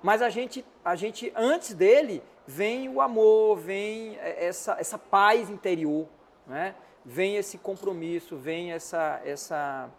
Mas 0.02 0.22
a 0.22 0.28
gente, 0.28 0.64
a 0.84 0.96
gente 0.96 1.32
antes 1.36 1.72
dele, 1.72 2.20
vem 2.44 2.88
o 2.88 3.00
amor, 3.00 3.58
vem 3.58 4.18
essa, 4.18 4.76
essa 4.80 4.98
paz 4.98 5.48
interior, 5.48 6.08
né? 6.48 6.74
Vem 7.04 7.36
esse 7.36 7.58
compromisso, 7.58 8.36
vem 8.36 8.72
essa, 8.72 9.20
essa, 9.24 9.90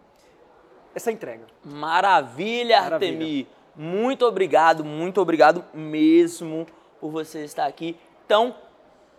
essa 0.94 1.12
entrega. 1.12 1.46
Maravilha, 1.64 2.82
Maravilha. 2.82 3.12
Artemir. 3.12 3.48
Muito 3.76 4.26
obrigado, 4.26 4.86
muito 4.86 5.20
obrigado 5.20 5.66
mesmo 5.74 6.68
por 7.00 7.12
você 7.12 7.44
estar 7.44 7.66
aqui. 7.66 7.98
Então, 8.26 8.56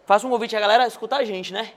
faça 0.07 0.27
um 0.27 0.31
convite 0.31 0.57
à 0.57 0.61
galera 0.61 0.85
a 0.85 0.87
escutar 0.87 1.19
a 1.19 1.25
gente, 1.25 1.53
né? 1.53 1.73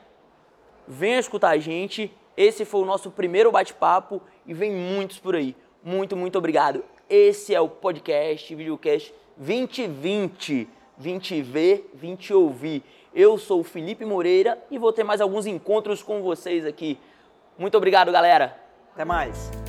Venha 0.88 1.20
escutar 1.20 1.50
a 1.50 1.58
gente. 1.58 2.14
Esse 2.36 2.64
foi 2.66 2.82
o 2.82 2.86
nosso 2.86 3.10
primeiro 3.10 3.52
bate-papo 3.52 4.22
e 4.46 4.54
vem 4.54 4.72
muitos 4.72 5.18
por 5.18 5.36
aí. 5.36 5.56
Muito, 5.84 6.16
muito 6.16 6.38
obrigado. 6.38 6.84
Esse 7.10 7.56
é 7.56 7.60
o 7.60 7.68
podcast, 7.68 8.54
videocast 8.54 9.14
2020. 9.38 10.70
20 10.98 11.42
ver, 11.44 11.92
20 11.94 12.34
ouvir. 12.34 12.84
Eu 13.20 13.36
sou 13.40 13.62
o 13.62 13.64
Felipe 13.64 14.06
Moreira 14.06 14.64
e 14.70 14.78
vou 14.78 14.94
ter 14.94 15.04
mais 15.04 15.22
alguns 15.22 15.48
encontros 15.48 16.04
com 16.04 16.22
vocês 16.22 16.64
aqui. 16.64 17.00
Muito 17.58 17.76
obrigado, 17.76 18.12
galera. 18.12 18.56
Até 18.94 19.04
mais. 19.04 19.67